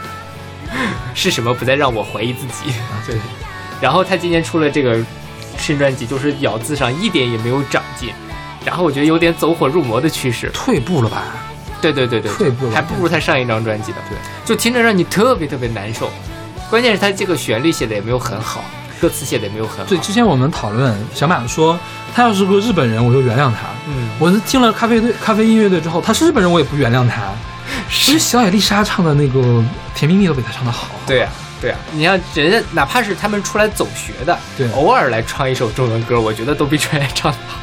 [1.15, 2.71] 是什么不再让我怀疑自己？
[2.71, 3.15] 啊，对，
[3.81, 5.03] 然后他今年出了这个
[5.57, 8.09] 新专辑，就是咬字上一点也没有长进，
[8.63, 10.49] 然后我觉得有点走火入魔的趋势。
[10.53, 11.23] 退步了吧？
[11.81, 16.09] 对对对对，退步了还不如他上一张专辑的，对，就听着让你特别特别难受。
[16.69, 18.63] 关键是他这个旋律写的也没有很好，
[18.99, 19.85] 歌词写的也没有很好。
[19.85, 21.77] 对，之前我们讨论，小马说
[22.15, 23.67] 他要是个日本人，我就原谅他。
[23.87, 27.21] 嗯，我是听了咖啡队咖啡音乐队之后，他是日本人，我也不原谅他。
[27.89, 29.39] 其实小野丽莎唱的那个
[29.93, 30.87] 《甜蜜蜜》都比他唱的好。
[31.05, 31.29] 对呀、
[31.65, 37.57] 对啊、你像人家哪怕是他们出来走学的，对偶尔来唱一首中文歌，我觉得都比专业唱的好。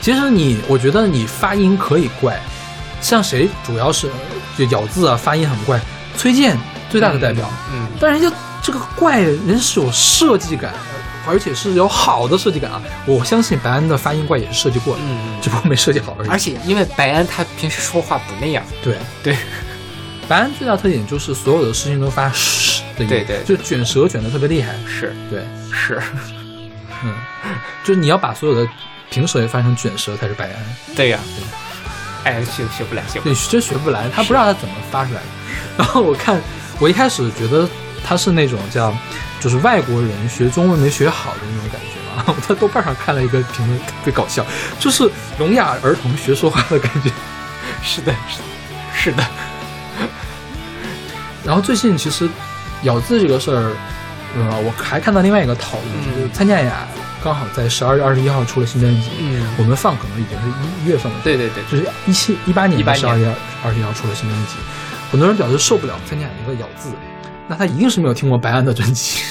[0.00, 2.36] 其实你，我觉得你发音可以怪，
[3.00, 4.10] 像谁主要是
[4.58, 5.80] 就咬字啊，发音很怪。
[6.16, 6.58] 崔健
[6.90, 8.28] 最大的代表，嗯，但人家
[8.60, 10.74] 这个怪人是有设计感，
[11.28, 12.82] 而且是有好的设计感啊。
[13.04, 16.28] 我相信白安的发音怪也是设计过的，嗯嗯只不过没设计好而已。
[16.28, 19.36] 而且因为白安他平时说话不那样，对对，
[20.26, 24.74] 白安最大特点就是所有的事情都发嘘的音，对对就卷舌卷的特别厉害。
[24.86, 26.00] 是对，是，
[27.04, 27.14] 嗯，
[27.84, 28.68] 就是你要把所有的
[29.10, 30.54] 平舌也发成卷舌才是白安。
[30.94, 31.18] 对呀、
[32.24, 33.34] 哎，学学不来，学不来。
[33.34, 35.26] 对，真学不来，他不知道他怎么发出来的。
[35.78, 36.40] 然后我看，
[36.80, 37.68] 我一开始觉得
[38.04, 38.92] 他是那种叫，
[39.40, 41.86] 就是外国人学中文没学好的那种感觉
[42.16, 42.24] 嘛。
[42.34, 44.44] 我在豆瓣上看了一个评论，特别搞笑，
[44.80, 45.08] 就是
[45.38, 47.10] 聋哑儿童学说话的感觉。
[47.82, 48.44] 是的，是的，
[48.94, 49.26] 是的，
[51.44, 52.28] 然后最近其实
[52.82, 53.72] 咬字这个事儿，
[54.36, 56.14] 呃，我还看到另外一个讨论，嗯。
[56.14, 56.86] 就是参加雅
[57.22, 60.46] 刚好在十二月二十一号出了新专辑，嗯，我们放可能已经是
[60.84, 63.34] 一月份了，对对对，就是一七一八年的18十二月
[63.64, 64.52] 二十一号出了新专辑，
[65.10, 66.90] 很多人表示受不了蔡健雅的一个咬字，
[67.48, 69.22] 那他一定是没有听过白安的专辑，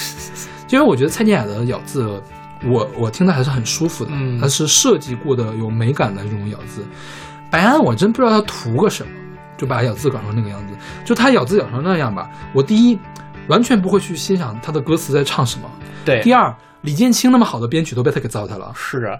[0.69, 2.21] 因 为我觉得蔡健雅的咬字，
[2.65, 4.39] 我我听的还是很舒服的，嗯。
[4.41, 6.85] 它是设计过的有美感的这种咬字。
[7.49, 9.11] 白安我真不知道他图个什么，
[9.55, 10.73] 就把咬字搞成那个样子。
[11.05, 12.99] 就他咬字咬成那样吧，我第一
[13.47, 15.69] 完全不会去欣赏他的歌词在唱什么，
[16.03, 18.71] 对，第二李建清那么好的编曲都被他给糟蹋了。
[18.75, 19.19] 是啊，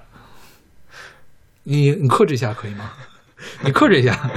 [1.64, 2.92] 你你克制一下可以吗？
[3.62, 4.18] 你克制一下。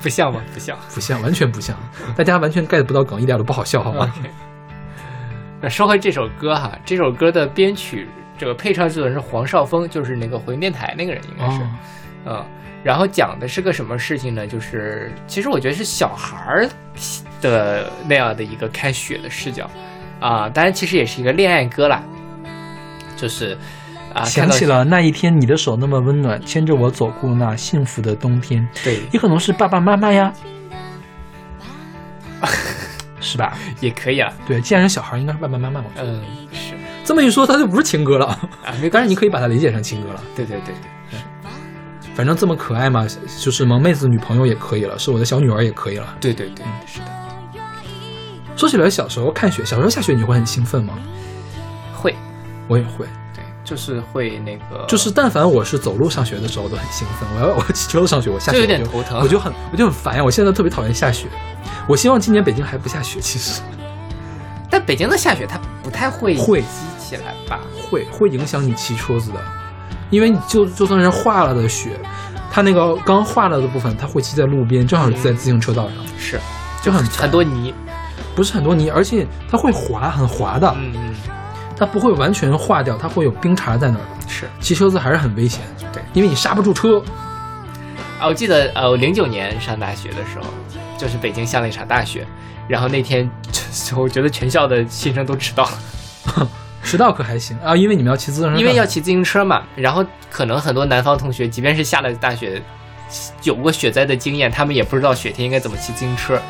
[0.00, 0.40] 不像吗？
[0.52, 0.76] 不像。
[0.92, 1.76] 不像，完全不像，
[2.16, 4.12] 大家完全 get 不到梗，一点都不好笑，好吗。
[5.60, 11.66] 那说回这首歌哈，这首歌的编曲，这个配唱制作人是黄少峰，就是那个回音电台那个人，应该是，哦，
[12.26, 12.61] 嗯。
[12.84, 14.46] 然后讲的是个什么事情呢？
[14.46, 16.68] 就是其实我觉得是小孩儿
[17.40, 19.70] 的那样的一个看雪的视角
[20.20, 22.02] 啊，当然其实也是一个恋爱歌啦，
[23.16, 23.56] 就是
[24.14, 30.32] 啊，想起了了那一天，你的手那么温暖，牵着我走过那幸福的冬天，对，也可能是爸爸妈妈呀，
[33.20, 33.56] 是吧？
[33.80, 35.86] 也可以啊，对，既然是小孩，应该是爸爸妈妈嘛。
[35.96, 36.20] 嗯，
[36.52, 38.26] 是这么一说，它就不是情歌了，
[38.64, 40.22] 啊，没当然你，可以把它理解成情歌了。
[40.36, 40.74] 对对对，
[42.14, 43.06] 反正这么可爱嘛，
[43.40, 46.14] 就是萌妹子女朋友也可以了，是我的小女儿也可以了。
[46.20, 47.06] 对对对，是的，
[48.56, 50.94] 说起来，小时候看雪，小时候下雪你会很兴奋吗？
[51.94, 52.14] 会，
[52.68, 57.28] 我也会，对，就是会那个，就是但凡我是走路上学的时候，都很兴奋。
[57.34, 60.22] 我要 我骑车上学，我下就有雪我点头疼我就很我就很烦呀。
[60.22, 61.28] 我现在特别讨厌下雪。
[61.88, 63.60] 我希望今年北京还不下雪，其实
[64.70, 66.66] 但北京的下雪它不太会会积
[66.98, 67.60] 起来吧？
[67.90, 69.40] 会会影响你骑车子的，
[70.12, 71.98] 因为你就就算是化了的雪，
[72.50, 76.38] 它那个刚化了的部分，它会积在路边，正好是在自行车道上，是。
[76.82, 77.72] 就很很多泥，
[78.34, 81.14] 不是很多泥，而且它会滑，很滑的，嗯嗯，
[81.76, 84.00] 它不会完全化掉，它会有冰碴在那儿。
[84.00, 84.28] 的。
[84.28, 84.46] 是。
[84.60, 85.62] 骑车子还是很危险，
[85.92, 87.02] 对，因为你刹不住车。
[88.20, 90.44] 啊，我记得呃，我零九年上大学的时候，
[90.98, 92.26] 就是北京下了一场大雪，
[92.68, 93.28] 然后那天
[93.96, 96.48] 我觉得全校的新生都迟到了，
[96.82, 99.62] 迟到可还行啊，因为你们要骑自行车，因为要骑自行车嘛。
[99.76, 102.62] 然后可能很多南方同学，即便是下了大雪，
[103.42, 106.40] 有过雪灾的经验，他们也不知道雪天应该怎么骑自行车。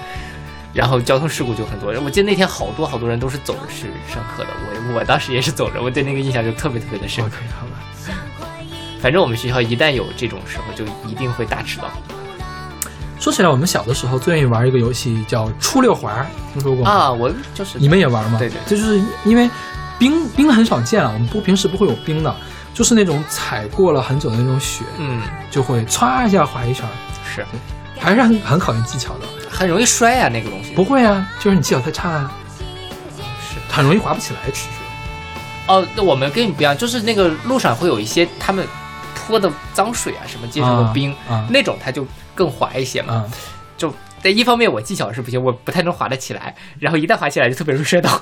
[0.73, 1.93] 然后交通事故就很多。
[2.03, 7.37] 我记得那天好多好多人都是走着去上课的，我 我当时也是走着，我对那个印象就特别特别的深刻。
[7.61, 7.73] 好吧。
[9.03, 11.91] 反正我们学校一旦有这种时候，就一定会大迟到
[13.19, 16.91] 说起来，我们小的时候最愿意玩一个游戏叫出溜滑，听说过吗？
[16.91, 17.13] 啊！
[17.13, 18.39] 我就是你们也玩吗？
[18.39, 19.51] 对对这就是因为
[20.03, 22.37] 冰冰很少见啊，我们不平时不会有冰的，
[22.75, 26.85] 就是那种踩过了很久的那种雪，嗯就会歘一下滑一圈，
[27.25, 27.47] 是
[28.01, 29.27] 还是很很考验技巧的。
[29.49, 32.33] 很容易摔啊，那个东西不会啊，就是你技巧太差啊，
[33.41, 34.41] 是很容易滑不起来。
[34.51, 34.69] 其实
[35.69, 38.67] 哦，那我们跟你不一样，就是那个路上会有一些他们
[39.15, 42.05] 泼的脏水啊，什么结成的冰，啊那种它就
[42.35, 43.15] 更滑一些嘛。
[43.15, 43.25] 啊，
[43.79, 48.21] 就但一方面我技巧是不行，我不太能滑得起来，然后一旦滑起来就特别容易摔倒，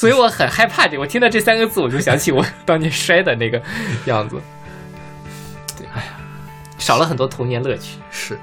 [0.00, 1.02] 所以我很害怕这个。
[1.02, 3.60] 我听到这三个字，我就想起我当年摔的那个
[4.06, 4.40] 样子。
[5.76, 6.16] 对，哎呀，
[6.78, 7.98] 少了很多童年乐趣。
[8.10, 8.38] 是。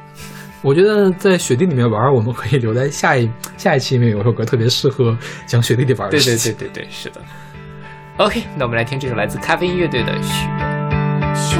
[0.61, 3.27] 我觉得在雪地里面玩，我们可以留在下一
[3.57, 5.17] 下一期因为有首歌特别适合
[5.47, 6.53] 讲雪地里玩的对对事情。
[6.53, 7.19] 对对对，是的。
[8.17, 10.47] OK，那我们来听这首来自咖啡音乐队的《雪》。
[11.35, 11.57] 雪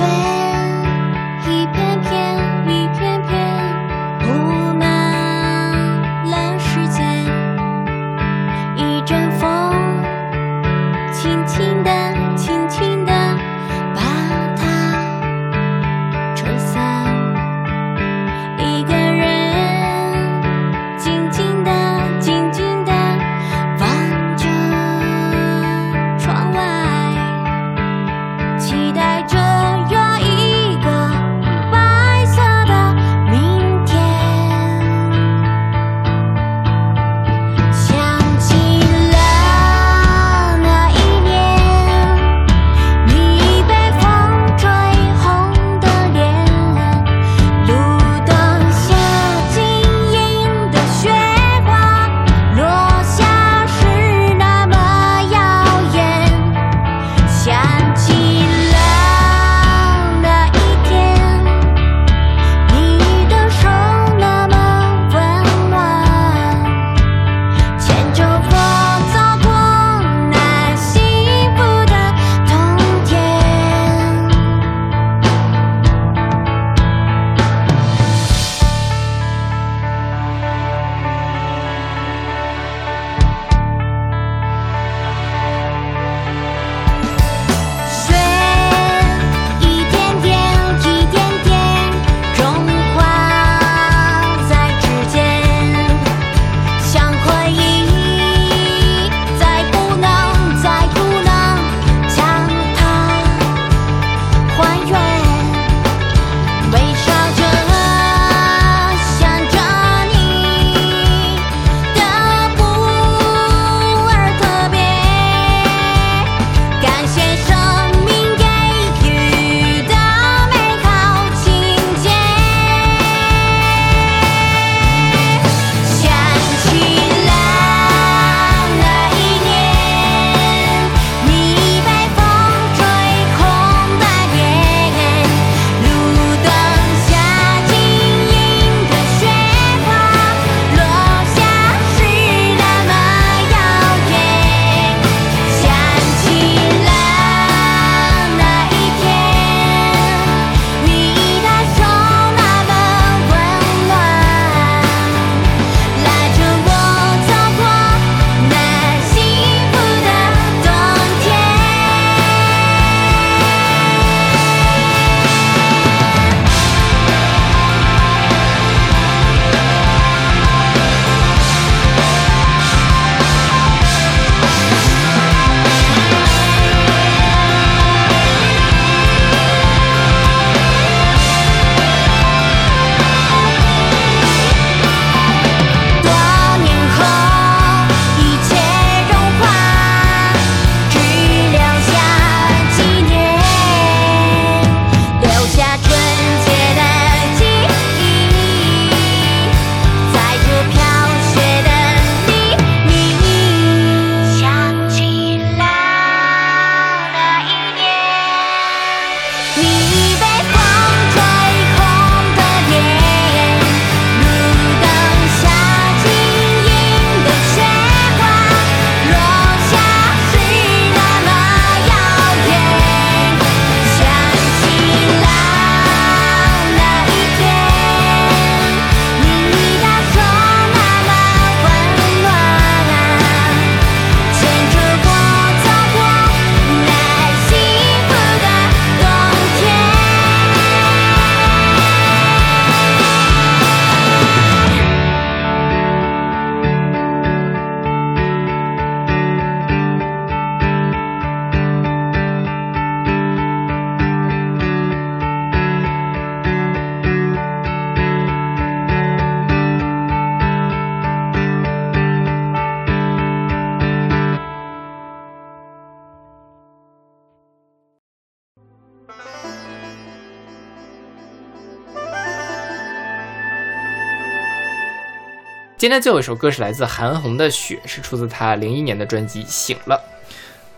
[275.87, 279.95] 今天最后一首歌是来自韩红的《雪》，是出自她零一年的专辑《醒了》。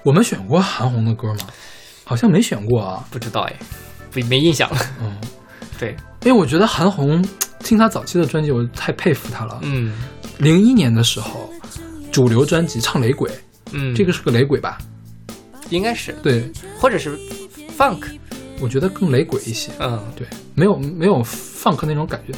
[0.04, 1.48] 我们选过韩红的歌吗？
[2.04, 3.04] 好像没选过啊。
[3.10, 3.56] 不知道哎，
[4.14, 4.78] 没没印象了。
[5.02, 5.18] 嗯，
[5.80, 5.96] 对，
[6.26, 7.28] 因为我觉得韩红
[7.64, 9.60] 听她早期的专辑，我太佩服她了。
[9.64, 9.96] 嗯
[10.38, 11.50] 零一年的时候，
[12.12, 13.32] 主流专辑唱雷鬼，
[13.72, 14.78] 嗯，这个是个雷鬼吧？
[15.72, 16.48] 应该是，对，
[16.80, 17.18] 或者是
[17.76, 18.04] funk，
[18.62, 19.72] 我觉得更雷鬼一些。
[19.80, 22.38] 嗯对，没有没有 funk 那种感觉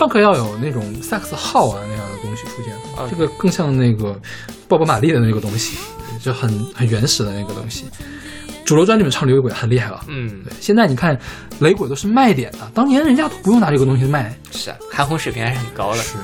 [0.00, 2.74] ，funk 要有那种萨克斯号啊那样的东西出现
[3.10, 4.18] 这个更像那个
[4.66, 5.76] 鲍勃马利的那个东西，
[6.22, 7.84] 就很很原始的那个东西。
[8.64, 10.04] 主流专辑里面唱雷鬼很厉害了。
[10.06, 11.18] 嗯，对，现在你看
[11.58, 14.32] 雷鬼都是卖点的，当年人家都不用拿这个东西卖。
[14.52, 16.16] 是啊，韩红水平还是很高的，是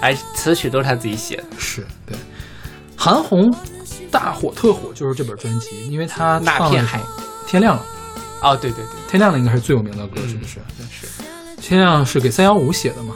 [0.00, 1.44] 而词曲都是她自己写的。
[1.58, 2.16] 是，对。
[2.96, 3.52] 韩红
[4.10, 7.00] 大火特火就是这本专辑，因为她那片海
[7.46, 7.82] 天亮了》，
[8.48, 10.60] 哦，对对对，天亮了应该是最有名的歌，嗯是不是？
[10.90, 11.06] 是
[11.66, 13.12] 天亮是给三幺五写的吗？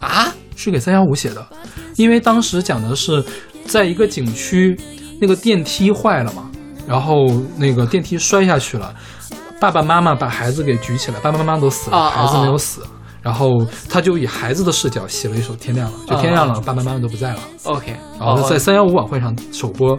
[0.00, 0.26] 啊，
[0.56, 1.46] 是给三幺五写的，
[1.94, 3.24] 因为当时讲的是
[3.64, 4.76] 在一个景区，
[5.20, 6.50] 那个电梯坏了嘛，
[6.84, 8.92] 然后那个电梯摔下去了，
[9.60, 12.82] 爸爸妈妈把孩子给举起来，爸爸妈妈都死了，孩子没有死。
[13.22, 17.38] 然后他就以孩子的视角写了一首《天亮了》，就天亮了，爸爸妈妈都不在了。
[17.62, 19.96] OK，然后在三幺五晚会上首播，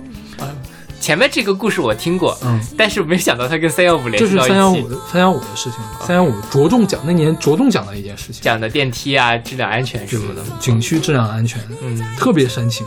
[1.02, 5.80] 前面这个故事我听过，嗯，但是没想到它跟三幺五联系到一起三幺五，的三幺五的事情。
[6.06, 10.44] 三幺五着重讲那年着重讲的一件事情，讲的电梯啊、质量安全什么的。
[10.60, 12.86] 景区质量安全，嗯，特别煽情。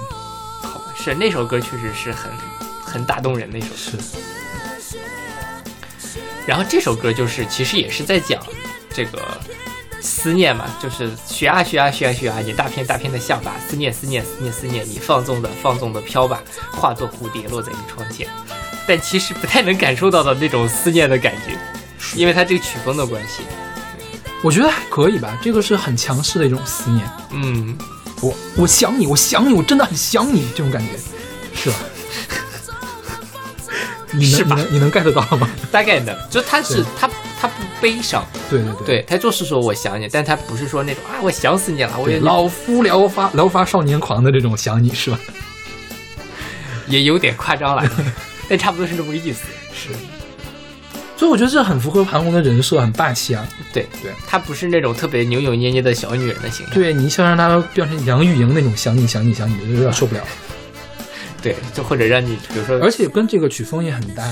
[0.62, 2.30] 好吧，是那首歌确实是很
[2.84, 3.98] 很打动人的一首歌。
[4.80, 8.40] 是，然后这首歌就是其实也是在讲
[8.94, 9.18] 这个
[10.04, 18.28] 思念嘛，就是雪啊雪啊雪啊雪啊，你大片大片的下吧，思念思念思念思念，你放纵的放纵的飘吧，化作蝴蝶落在你窗前。
[18.86, 21.58] 但其实不太能感受到的那种思念的感觉，
[22.14, 23.44] 因为它这个曲风的关系。
[24.42, 25.38] 我觉得还可以吧。
[25.42, 27.02] 这个是很强势的一种思念。
[27.30, 27.74] 嗯，
[28.20, 30.90] 我我想你，我想你，我真的很想你，这种感觉，
[31.54, 31.76] 是吧？
[34.12, 35.48] 你能是吧你能你能 get 到吗？
[35.72, 37.10] 大概能，就它是对它
[37.44, 45.20] 它不悲伤，对对对对，他就是说我想你，但他不是说那种啊我想死你了，我也，老夫聊发聊发少年狂的这种想你是吧？
[46.88, 47.86] 也有点夸张了，
[48.48, 49.42] 但差不多是这么个意思。
[49.74, 49.90] 是。
[51.18, 53.46] 所以我觉得这很符合韩红的人设，很霸气啊。
[53.74, 56.74] 对对，她不是那种特别扭扭捏捏的小女人的形象。
[56.74, 60.22] 对你想让她变成杨钰莹那种想你想你想你，就有点受不了。
[61.42, 64.24] 对，就或者让你比如说而且跟这个曲风也很搭。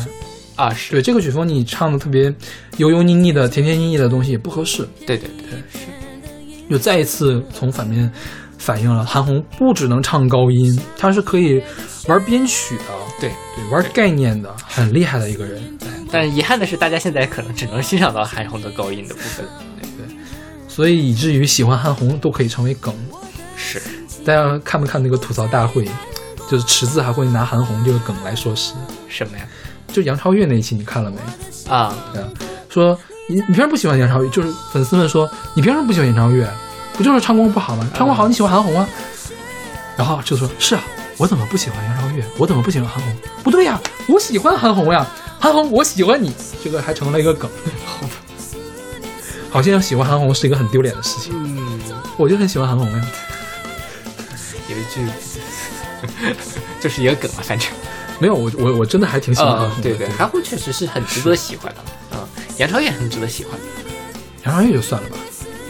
[0.63, 2.33] 啊是，对这个曲风，你唱的特别
[2.77, 4.89] 油油腻腻的、甜甜腻腻的东西也不合适。
[5.05, 5.87] 对对对，是
[6.69, 8.09] 又再一次从反面
[8.59, 11.61] 反映了韩红不只能唱高音，她是可以
[12.07, 12.85] 玩编曲的，
[13.21, 15.61] 对对，玩概念的，很厉害的一个人。
[16.13, 19.45] 但遗憾的是，大家现在可能只能欣赏到韩红的高音的部分。
[19.81, 20.17] 对对
[20.69, 22.95] 所以以至于喜欢韩红都可以成为梗。
[23.57, 23.83] 是，
[24.25, 25.89] 大家看没看那个吐槽大会？
[26.51, 28.75] 就是池子还会拿韩红这个梗来说事。
[29.09, 29.49] 什么呀？
[29.93, 31.17] 就杨超越那一期你看了没？
[31.73, 32.29] 啊，对啊，
[32.69, 32.99] 说
[33.29, 34.29] 你你凭什么不喜欢杨超越？
[34.31, 36.49] 就是粉丝们说你凭什么不喜欢杨超越？
[36.95, 37.89] 不就是唱功不好吗？
[37.95, 38.89] 唱功好你喜欢韩红啊？
[39.97, 40.83] 然后就说是啊，
[41.19, 42.25] 我怎么不喜欢杨超越？
[42.39, 43.15] 我怎么不喜欢韩红？
[43.45, 45.07] 不对呀，我喜欢韩红呀，
[45.39, 46.33] 韩红我喜欢你，
[46.65, 47.51] 这个还成了一个梗。
[49.51, 51.79] 好像喜欢韩红是一个很丢脸的事情，嗯，
[52.17, 53.07] 我就很喜欢韩红呀。
[54.69, 55.07] 有一句
[56.81, 57.69] 就是一个梗了，反正。
[58.23, 59.83] 没有，我我我真的还挺喜欢韩嗯，红的。
[59.83, 62.23] 对对，韩红确实是很值得喜欢的啊，
[62.59, 63.59] 杨超越很值得喜欢。
[64.45, 65.17] 杨超越就算了吧，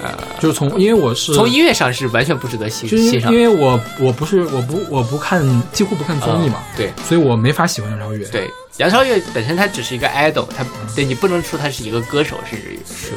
[0.02, 3.48] 呃，就是从因为我是从音乐上是完全不值得欣就是因欣赏为因。
[3.48, 5.42] 为我我不是我不我不看
[5.72, 8.26] 几乎不看综艺嘛，嗯对所以我没法喜欢杨超越。
[8.28, 10.62] 对，杨超越本身她只是一个 idol，她
[10.94, 13.12] 对你不能说她是一个歌手，甚至于是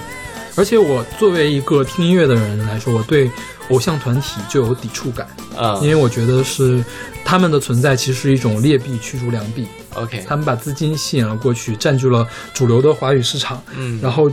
[0.58, 3.30] 而且我作为一个听音乐的人来说，我对
[3.70, 5.28] 偶像团体就有抵触感，
[5.58, 6.84] 嗯因为我觉得是
[7.24, 14.32] 他们的存在其实是一种劣币驱逐良币，OK，他们把资金吸引了过去，占据了主流的华语市场，嗯，然后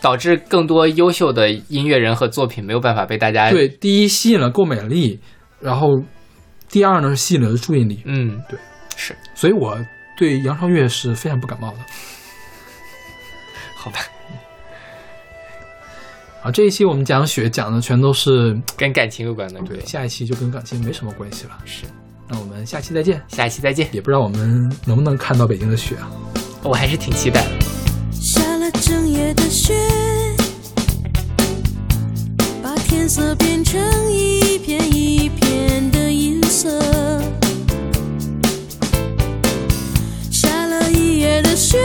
[0.00, 5.18] 导致更多优秀的音乐人和作品没有办法被大家对第一吸引了购买力，
[5.60, 5.88] 然后
[6.68, 8.58] 第二呢是吸引了注意力，嗯对
[8.96, 9.78] 是所以我
[10.18, 11.78] 对杨超越是非常不感冒的。
[13.76, 14.00] 好吧，
[16.46, 21.58] 好，这一期我们讲雪讲的全都是跟感情有关的对，下一期就跟感情没什么关系了。
[21.64, 21.82] 是，
[22.28, 26.08] 那我们下期再见，下一期再见，也不知道我们能不能看到北京的雪啊。
[26.62, 27.50] 我还是挺期待的。
[28.12, 29.74] 下了整夜的雪，
[32.62, 36.80] 把天色变成一片一片的银色。
[40.30, 41.76] 下了一夜的雪，